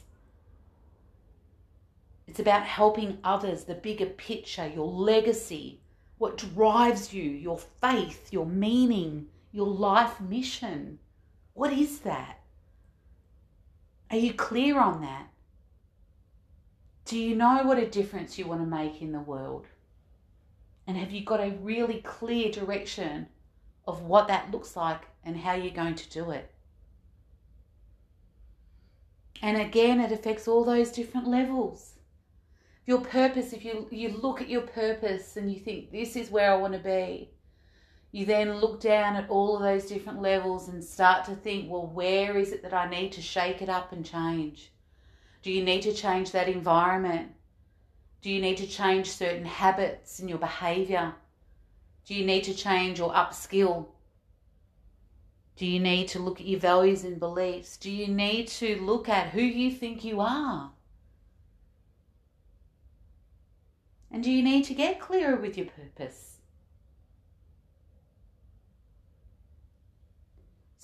It's 2.25 2.39
about 2.39 2.63
helping 2.63 3.19
others, 3.23 3.65
the 3.65 3.75
bigger 3.75 4.07
picture, 4.07 4.65
your 4.65 4.87
legacy, 4.87 5.81
what 6.17 6.37
drives 6.37 7.13
you, 7.13 7.29
your 7.29 7.59
faith, 7.59 8.33
your 8.33 8.47
meaning, 8.47 9.27
your 9.51 9.67
life 9.67 10.19
mission. 10.19 10.97
What 11.53 11.71
is 11.71 11.99
that? 11.99 12.39
Are 14.09 14.17
you 14.17 14.33
clear 14.33 14.79
on 14.79 15.01
that? 15.01 15.27
Do 17.05 17.19
you 17.19 17.35
know 17.35 17.61
what 17.63 17.77
a 17.77 17.85
difference 17.85 18.39
you 18.39 18.47
want 18.47 18.61
to 18.61 18.65
make 18.65 18.99
in 18.99 19.11
the 19.11 19.19
world? 19.19 19.67
And 20.87 20.97
have 20.97 21.11
you 21.11 21.23
got 21.23 21.39
a 21.39 21.55
really 21.61 22.01
clear 22.01 22.51
direction 22.51 23.27
of 23.87 24.01
what 24.01 24.27
that 24.27 24.49
looks 24.49 24.75
like 24.75 25.01
and 25.23 25.37
how 25.37 25.53
you're 25.53 25.69
going 25.69 25.93
to 25.93 26.09
do 26.09 26.31
it? 26.31 26.51
And 29.39 29.57
again, 29.57 29.99
it 29.99 30.11
affects 30.11 30.47
all 30.47 30.63
those 30.63 30.91
different 30.91 31.27
levels. 31.27 31.93
Your 32.87 33.01
purpose, 33.01 33.53
if 33.53 33.63
you, 33.63 33.87
you 33.91 34.09
look 34.09 34.41
at 34.41 34.49
your 34.49 34.61
purpose 34.61 35.37
and 35.37 35.51
you 35.51 35.59
think, 35.59 35.91
this 35.91 36.15
is 36.15 36.31
where 36.31 36.51
I 36.51 36.55
want 36.55 36.73
to 36.73 36.79
be, 36.79 37.29
you 38.11 38.25
then 38.25 38.57
look 38.57 38.81
down 38.81 39.15
at 39.15 39.29
all 39.29 39.55
of 39.55 39.61
those 39.61 39.85
different 39.85 40.23
levels 40.23 40.69
and 40.69 40.83
start 40.83 41.25
to 41.25 41.35
think, 41.35 41.69
well, 41.69 41.85
where 41.85 42.35
is 42.35 42.51
it 42.51 42.63
that 42.63 42.73
I 42.73 42.89
need 42.89 43.11
to 43.11 43.21
shake 43.21 43.61
it 43.61 43.69
up 43.69 43.91
and 43.91 44.03
change? 44.03 44.71
Do 45.45 45.51
you 45.51 45.63
need 45.63 45.83
to 45.83 45.93
change 45.93 46.31
that 46.31 46.49
environment? 46.49 47.31
Do 48.23 48.31
you 48.31 48.41
need 48.41 48.57
to 48.57 48.65
change 48.65 49.11
certain 49.11 49.45
habits 49.45 50.19
in 50.19 50.27
your 50.27 50.39
behavior? 50.39 51.13
Do 52.07 52.15
you 52.15 52.25
need 52.25 52.45
to 52.45 52.55
change 52.55 52.99
or 52.99 53.13
upskill? 53.13 53.85
Do 55.55 55.67
you 55.67 55.79
need 55.79 56.07
to 56.07 56.19
look 56.19 56.41
at 56.41 56.47
your 56.47 56.59
values 56.59 57.03
and 57.03 57.19
beliefs? 57.19 57.77
Do 57.77 57.91
you 57.91 58.07
need 58.07 58.47
to 58.47 58.81
look 58.81 59.07
at 59.07 59.29
who 59.33 59.41
you 59.41 59.69
think 59.69 60.03
you 60.03 60.19
are? 60.19 60.71
And 64.09 64.23
do 64.23 64.31
you 64.31 64.41
need 64.41 64.63
to 64.63 64.73
get 64.73 64.99
clearer 64.99 65.35
with 65.35 65.57
your 65.57 65.67
purpose? 65.67 66.34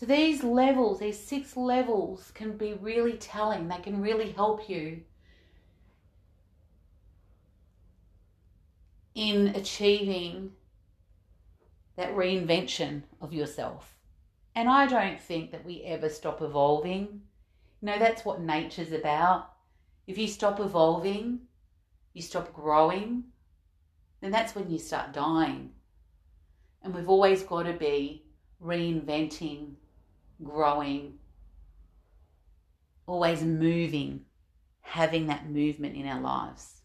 So 0.02 0.08
these 0.08 0.44
levels, 0.44 0.98
these 0.98 1.20
six 1.20 1.56
levels, 1.56 2.32
can 2.34 2.58
be 2.58 2.74
really 2.74 3.18
telling. 3.18 3.68
They 3.68 3.78
can 3.78 4.02
really 4.02 4.32
help 4.32 4.68
you 4.68 5.02
in 9.14 9.50
achieving 9.50 10.54
that 11.98 12.16
reinvention 12.16 13.04
of 13.22 13.32
yourself. 13.32 13.96
And 14.56 14.68
I 14.68 14.88
don't 14.88 15.22
think 15.22 15.52
that 15.52 15.64
we 15.64 15.84
ever 15.84 16.10
stop 16.10 16.42
evolving. 16.42 17.22
You 17.80 17.86
know, 17.86 18.00
that's 18.00 18.26
what 18.26 18.42
nature's 18.42 18.94
about. 18.94 19.52
If 20.08 20.18
you 20.18 20.28
stop 20.28 20.60
evolving, 20.60 21.42
you 22.14 22.24
stop 22.24 22.52
growing, 22.54 23.26
then 24.20 24.32
that's 24.32 24.56
when 24.56 24.68
you 24.68 24.80
start 24.80 25.14
dying. 25.14 25.74
And 26.82 26.92
we've 26.92 27.08
always 27.08 27.44
got 27.44 27.68
to 27.68 27.74
be 27.74 28.26
reinventing 28.60 29.76
growing, 30.44 31.20
always 33.06 33.42
moving, 33.42 34.26
having 34.82 35.28
that 35.28 35.50
movement 35.50 35.96
in 35.96 36.08
our 36.08 36.22
lives. 36.22 36.82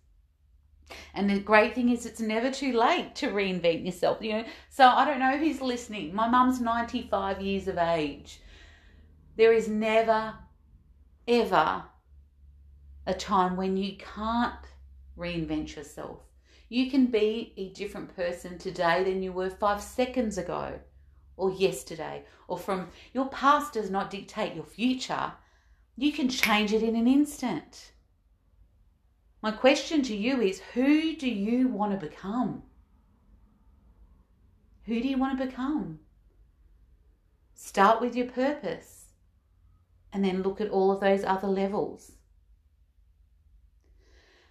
And 1.15 1.29
the 1.29 1.41
great 1.41 1.75
thing 1.75 1.89
is, 1.89 2.07
it's 2.07 2.21
never 2.21 2.51
too 2.51 2.73
late 2.73 3.15
to 3.17 3.29
reinvent 3.29 3.85
yourself. 3.85 4.19
You 4.21 4.33
know, 4.33 4.45
so 4.71 4.87
I 4.87 5.05
don't 5.05 5.19
know 5.19 5.37
who's 5.37 5.61
listening. 5.61 6.15
My 6.15 6.29
mum's 6.29 6.61
95 6.61 7.41
years 7.41 7.67
of 7.67 7.79
age. 7.79 8.41
There 9.37 9.53
is 9.53 9.69
never, 9.69 10.35
ever 11.27 11.85
a 13.07 13.15
time 13.15 13.57
when 13.57 13.77
you 13.77 13.97
can't 13.97 14.55
reinvent 15.19 15.75
yourself. 15.77 16.21
You 16.69 16.91
can 16.91 17.07
be 17.07 17.53
a 17.57 17.71
different 17.71 18.15
person 18.17 18.59
today 18.59 19.05
than 19.05 19.23
you 19.23 19.33
were 19.33 19.51
five 19.51 19.83
seconds 19.83 20.39
ago 20.39 20.81
or 21.37 21.51
yesterday 21.53 22.25
or 22.49 22.59
from 22.59 22.89
your 23.13 23.29
past 23.29 23.75
does 23.75 23.91
not 23.91 24.11
dictate 24.11 24.55
your 24.55 24.65
future. 24.65 25.33
You 25.97 26.13
can 26.13 26.29
change 26.29 26.73
it 26.73 26.83
in 26.83 26.97
an 26.97 27.07
instant. 27.07 27.93
My 29.43 29.51
question 29.51 30.03
to 30.03 30.17
you 30.17 30.41
is 30.41 30.61
who 30.75 31.15
do 31.17 31.29
you 31.29 31.69
want 31.69 31.93
to 31.93 32.07
become? 32.07 32.63
Who 34.85 35.01
do 35.01 35.09
you 35.09 35.19
want 35.19 35.39
to 35.39 35.47
become? 35.47 36.01
Start 37.55 38.01
with 38.01 38.15
your 38.15 38.27
purpose 38.27 39.07
and 40.13 40.25
then 40.25 40.43
look 40.43 40.61
at 40.61 40.71
all 40.71 40.91
of 40.91 41.01
those 41.01 41.25
other 41.25 41.49
levels. 41.49 42.13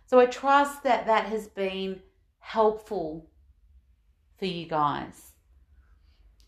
So 0.08 0.20
I 0.20 0.26
trust 0.28 0.84
that 0.84 1.08
that 1.08 1.26
has 1.28 1.48
been 1.48 2.02
helpful 2.40 3.30
for 4.38 4.46
you 4.46 4.68
guys 4.68 5.35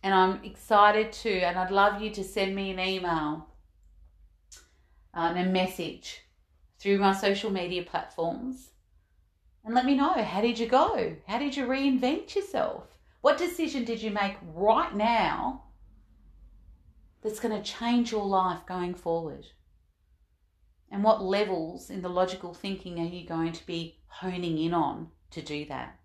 and 0.08 0.16
I'm 0.16 0.42
excited 0.46 1.12
to, 1.12 1.30
and 1.30 1.60
I'd 1.60 1.70
love 1.70 2.02
you 2.02 2.10
to 2.12 2.24
send 2.24 2.56
me 2.56 2.72
an 2.72 2.80
email 2.80 3.50
um, 5.14 5.36
and 5.36 5.50
a 5.50 5.52
message 5.52 6.22
through 6.80 7.00
my 7.00 7.14
social 7.14 7.52
media 7.52 7.84
platforms 7.84 8.70
and 9.66 9.76
let 9.76 9.84
me 9.84 9.96
know 9.96 10.14
how 10.24 10.40
did 10.40 10.60
you 10.60 10.66
go? 10.66 11.18
How 11.28 11.40
did 11.40 11.58
you 11.58 11.66
reinvent 11.66 12.34
yourself? 12.36 12.86
What 13.20 13.38
decision 13.38 13.84
did 13.84 14.02
you 14.02 14.10
make 14.10 14.38
right 14.56 14.96
now 14.96 15.66
that's 17.22 17.42
going 17.42 17.62
to 17.62 17.70
change 17.70 18.14
your 18.14 18.26
life 18.26 18.66
going 18.66 18.94
forward? 18.94 19.46
And 20.90 21.04
what 21.04 21.22
levels 21.22 21.90
in 21.90 22.02
the 22.02 22.08
logical 22.08 22.54
thinking 22.54 22.98
are 23.00 23.14
you 23.14 23.28
going 23.28 23.52
to 23.52 23.66
be 23.66 24.00
honing 24.08 24.58
in 24.58 24.74
on 24.74 25.10
to 25.32 25.42
do 25.42 25.66
that? 25.66 26.00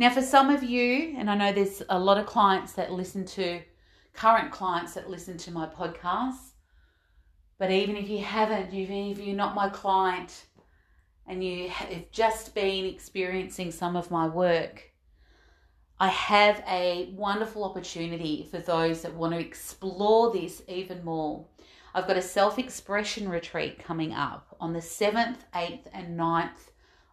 Now, 0.00 0.08
for 0.08 0.22
some 0.22 0.48
of 0.48 0.62
you, 0.62 1.14
and 1.18 1.28
I 1.28 1.34
know 1.34 1.52
there's 1.52 1.82
a 1.90 1.98
lot 1.98 2.16
of 2.16 2.24
clients 2.24 2.72
that 2.72 2.90
listen 2.90 3.26
to, 3.26 3.60
current 4.14 4.50
clients 4.50 4.94
that 4.94 5.10
listen 5.10 5.36
to 5.36 5.50
my 5.50 5.66
podcast, 5.66 6.52
but 7.58 7.70
even 7.70 7.96
if 7.96 8.08
you 8.08 8.24
haven't, 8.24 8.72
even 8.72 9.10
if 9.10 9.18
you're 9.18 9.36
not 9.36 9.54
my 9.54 9.68
client 9.68 10.46
and 11.26 11.44
you 11.44 11.68
have 11.68 12.10
just 12.12 12.54
been 12.54 12.86
experiencing 12.86 13.70
some 13.70 13.94
of 13.94 14.10
my 14.10 14.26
work, 14.26 14.90
I 15.98 16.08
have 16.08 16.64
a 16.66 17.12
wonderful 17.14 17.62
opportunity 17.62 18.48
for 18.50 18.56
those 18.56 19.02
that 19.02 19.14
want 19.14 19.34
to 19.34 19.38
explore 19.38 20.32
this 20.32 20.62
even 20.66 21.04
more. 21.04 21.44
I've 21.94 22.06
got 22.06 22.16
a 22.16 22.22
self 22.22 22.58
expression 22.58 23.28
retreat 23.28 23.78
coming 23.78 24.14
up 24.14 24.56
on 24.60 24.72
the 24.72 24.80
7th, 24.80 25.40
8th, 25.52 25.88
and 25.92 26.18
9th 26.18 26.69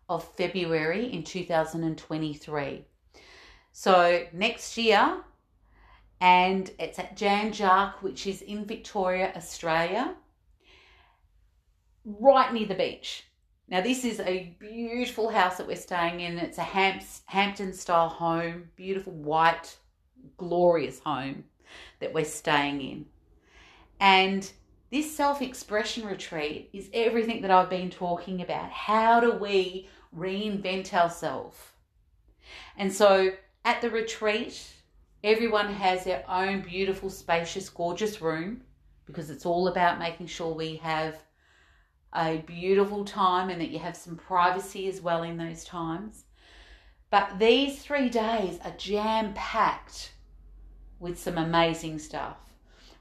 of 0.09 0.23
February 0.35 1.11
in 1.13 1.23
2023. 1.23 2.85
So 3.71 4.25
next 4.33 4.77
year, 4.77 5.23
and 6.19 6.71
it's 6.79 6.97
at 6.97 7.15
Jan 7.15 7.51
Juc, 7.51 8.01
which 8.01 8.25
is 8.25 8.41
in 8.41 8.65
Victoria, 8.65 9.31
Australia, 9.35 10.15
right 12.05 12.51
near 12.53 12.65
the 12.65 12.75
beach. 12.75 13.25
Now, 13.69 13.81
this 13.81 14.05
is 14.05 14.21
a 14.21 14.55
beautiful 14.59 15.29
house 15.29 15.57
that 15.57 15.67
we're 15.67 15.75
staying 15.75 16.21
in. 16.21 16.37
It's 16.39 16.57
a 16.57 16.63
Hampton 16.63 17.73
style 17.73 18.07
home, 18.07 18.69
beautiful 18.77 19.11
white, 19.11 19.77
glorious 20.37 20.99
home 20.99 21.43
that 21.99 22.13
we're 22.13 22.23
staying 22.23 22.81
in. 22.81 23.05
And 23.99 24.49
this 24.89 25.13
self 25.13 25.41
expression 25.41 26.05
retreat 26.05 26.69
is 26.71 26.89
everything 26.93 27.41
that 27.41 27.51
I've 27.51 27.69
been 27.69 27.89
talking 27.89 28.41
about. 28.41 28.71
How 28.71 29.19
do 29.19 29.33
we 29.33 29.89
reinvent 30.17 30.93
ourselves? 30.93 31.57
And 32.77 32.91
so 32.91 33.31
at 33.65 33.81
the 33.81 33.89
retreat, 33.89 34.65
everyone 35.23 35.73
has 35.73 36.03
their 36.03 36.23
own 36.29 36.61
beautiful, 36.61 37.09
spacious, 37.09 37.69
gorgeous 37.69 38.21
room 38.21 38.61
because 39.05 39.29
it's 39.29 39.45
all 39.45 39.67
about 39.67 39.99
making 39.99 40.27
sure 40.27 40.53
we 40.53 40.75
have 40.77 41.15
a 42.13 42.37
beautiful 42.45 43.05
time 43.05 43.49
and 43.49 43.59
that 43.61 43.69
you 43.69 43.79
have 43.79 43.95
some 43.95 44.15
privacy 44.15 44.87
as 44.87 45.01
well 45.01 45.23
in 45.23 45.37
those 45.37 45.63
times. 45.63 46.25
But 47.09 47.39
these 47.39 47.81
three 47.81 48.09
days 48.09 48.59
are 48.63 48.73
jam 48.77 49.33
packed 49.33 50.11
with 50.99 51.17
some 51.17 51.37
amazing 51.37 51.99
stuff. 51.99 52.37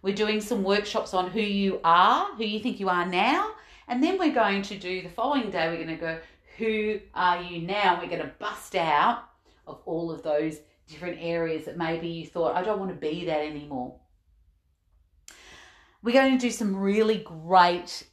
We're 0.02 0.14
doing 0.14 0.40
some 0.40 0.62
workshops 0.62 1.14
on 1.14 1.30
who 1.30 1.40
you 1.40 1.80
are, 1.82 2.34
who 2.36 2.44
you 2.44 2.60
think 2.60 2.78
you 2.78 2.88
are 2.88 3.06
now, 3.06 3.52
and 3.88 4.02
then 4.02 4.18
we're 4.18 4.34
going 4.34 4.62
to 4.62 4.78
do 4.78 5.02
the 5.02 5.08
following 5.08 5.50
day, 5.50 5.68
we're 5.68 5.84
going 5.84 5.88
to 5.88 5.96
go, 5.96 6.18
Who 6.58 7.00
are 7.14 7.42
you 7.42 7.60
now? 7.62 8.00
We're 8.00 8.08
going 8.08 8.22
to 8.22 8.32
bust 8.38 8.74
out 8.76 9.24
of 9.66 9.82
all 9.84 10.10
of 10.10 10.22
those 10.22 10.58
different 10.88 11.18
areas 11.20 11.64
that 11.66 11.76
maybe 11.76 12.08
you 12.08 12.26
thought, 12.26 12.56
I 12.56 12.62
don't 12.62 12.78
want 12.78 12.92
to 12.92 12.96
be 12.96 13.26
that 13.26 13.40
anymore. 13.40 13.98
We're 16.02 16.12
going 16.12 16.38
to 16.38 16.46
do 16.46 16.50
some 16.50 16.76
really 16.76 17.18
great 17.18 18.06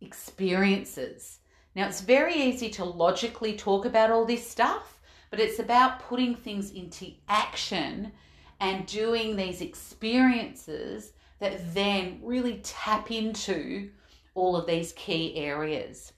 experiences. 0.00 1.38
Now, 1.74 1.86
it's 1.88 2.00
very 2.00 2.34
easy 2.34 2.68
to 2.70 2.84
logically 2.84 3.56
talk 3.56 3.86
about 3.86 4.10
all 4.10 4.24
this 4.24 4.48
stuff, 4.48 5.00
but 5.30 5.40
it's 5.40 5.58
about 5.58 6.00
putting 6.00 6.34
things 6.34 6.70
into 6.72 7.12
action 7.28 8.12
and 8.60 8.86
doing 8.86 9.34
these 9.34 9.62
experiences 9.62 11.12
that 11.38 11.74
then 11.74 12.20
really 12.22 12.60
tap 12.62 13.10
into 13.10 13.90
all 14.34 14.54
of 14.54 14.66
these 14.66 14.92
key 14.92 15.36
areas. 15.36 16.12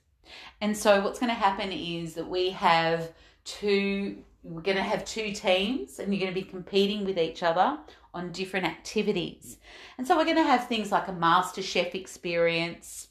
And 0.63 0.75
so, 0.75 1.01
what's 1.01 1.19
going 1.19 1.29
to 1.29 1.35
happen 1.47 1.71
is 1.71 2.13
that 2.15 2.27
we 2.27 2.49
have 2.51 3.11
two, 3.43 4.23
we're 4.43 4.61
going 4.61 4.77
to 4.77 4.83
have 4.83 5.03
two 5.03 5.33
teams, 5.33 5.99
and 5.99 6.13
you're 6.13 6.21
going 6.21 6.33
to 6.33 6.41
be 6.41 6.47
competing 6.47 7.05
with 7.05 7.17
each 7.17 7.43
other 7.43 7.77
on 8.13 8.31
different 8.31 8.65
activities. 8.65 9.57
And 9.97 10.07
so, 10.07 10.15
we're 10.15 10.23
going 10.23 10.37
to 10.37 10.43
have 10.43 10.67
things 10.67 10.91
like 10.91 11.09
a 11.09 11.13
Master 11.13 11.61
Chef 11.61 11.93
experience 11.95 13.09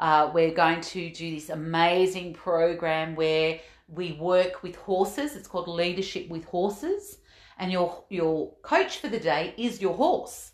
uh, 0.00 0.30
we're 0.32 0.54
going 0.54 0.80
to 0.80 1.10
do 1.10 1.34
this 1.34 1.50
amazing 1.50 2.32
program 2.32 3.14
where 3.14 3.60
we 3.86 4.12
work 4.12 4.62
with 4.62 4.74
horses. 4.74 5.36
It's 5.36 5.46
called 5.46 5.68
Leadership 5.68 6.30
with 6.30 6.46
Horses. 6.46 7.18
And 7.58 7.70
your, 7.70 8.04
your 8.08 8.54
coach 8.62 8.96
for 8.96 9.08
the 9.08 9.20
day 9.20 9.52
is 9.58 9.82
your 9.82 9.94
horse. 9.94 10.52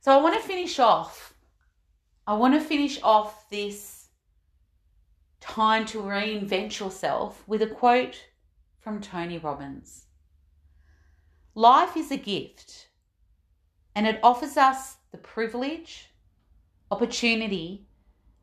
So 0.00 0.12
I 0.12 0.22
want 0.22 0.40
to 0.40 0.46
finish 0.46 0.78
off. 0.78 1.34
I 2.26 2.34
want 2.34 2.54
to 2.54 2.60
finish 2.60 3.02
off 3.02 3.50
this 3.50 4.06
time 5.40 5.84
to 5.86 6.02
reinvent 6.02 6.78
yourself 6.78 7.42
with 7.46 7.62
a 7.62 7.66
quote 7.66 8.22
from 8.88 9.02
Tony 9.02 9.36
Robbins. 9.36 10.06
Life 11.54 11.94
is 11.94 12.10
a 12.10 12.16
gift, 12.16 12.88
and 13.94 14.06
it 14.06 14.18
offers 14.22 14.56
us 14.56 14.96
the 15.12 15.18
privilege 15.18 16.08
opportunity, 16.90 17.86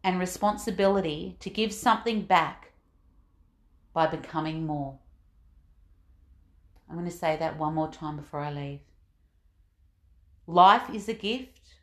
and 0.04 0.20
responsibility 0.20 1.36
to 1.40 1.50
give 1.50 1.74
something 1.74 2.22
back 2.22 2.74
by 3.92 4.06
becoming 4.06 4.68
more. 4.68 5.00
I'm 6.88 6.96
going 6.96 7.10
to 7.10 7.18
say 7.18 7.38
that 7.38 7.58
one 7.58 7.74
more 7.74 7.90
time 7.90 8.16
before 8.16 8.42
I 8.42 8.52
leave. 8.52 8.82
Life 10.46 10.92
is 10.94 11.10
a 11.10 11.16
gift, 11.16 11.78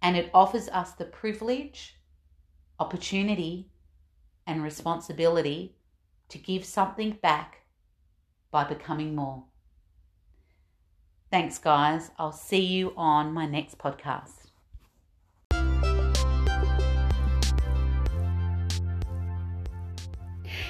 and 0.00 0.16
it 0.16 0.30
offers 0.32 0.70
us 0.70 0.92
the 0.92 1.04
privilege, 1.04 1.96
opportunity, 2.78 3.68
and 4.46 4.62
responsibility 4.62 5.76
to 6.32 6.38
give 6.38 6.64
something 6.64 7.12
back 7.22 7.58
by 8.50 8.64
becoming 8.64 9.14
more. 9.14 9.44
Thanks, 11.30 11.58
guys. 11.58 12.10
I'll 12.18 12.32
see 12.32 12.64
you 12.64 12.94
on 12.96 13.32
my 13.32 13.46
next 13.46 13.78
podcast. 13.78 14.32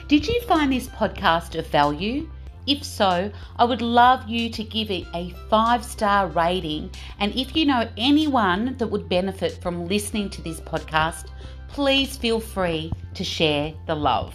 Did 0.09 0.27
you 0.27 0.41
find 0.43 0.73
this 0.73 0.89
podcast 0.89 1.59
of 1.59 1.67
value? 1.69 2.29
If 2.67 2.85
so, 2.85 3.33
I 3.57 3.65
would 3.65 3.83
love 3.83 4.29
you 4.29 4.51
to 4.51 4.63
give 4.65 4.91
it 4.91 5.07
a 5.15 5.31
five 5.49 5.85
star 5.85 6.27
rating. 6.29 6.91
And 7.19 7.35
if 7.35 7.57
you 7.57 7.67
know 7.67 7.89
anyone 7.97 8.77
that 8.79 8.87
would 8.89 9.09
benefit 9.09 9.61
from 9.63 9.87
listening 9.87 10.29
to 10.31 10.43
this 10.43 10.61
podcast, 10.61 11.27
please 11.69 12.17
feel 12.17 12.41
free 12.41 12.93
to 13.15 13.25
share 13.25 13.73
the 13.87 13.95
love. 13.95 14.35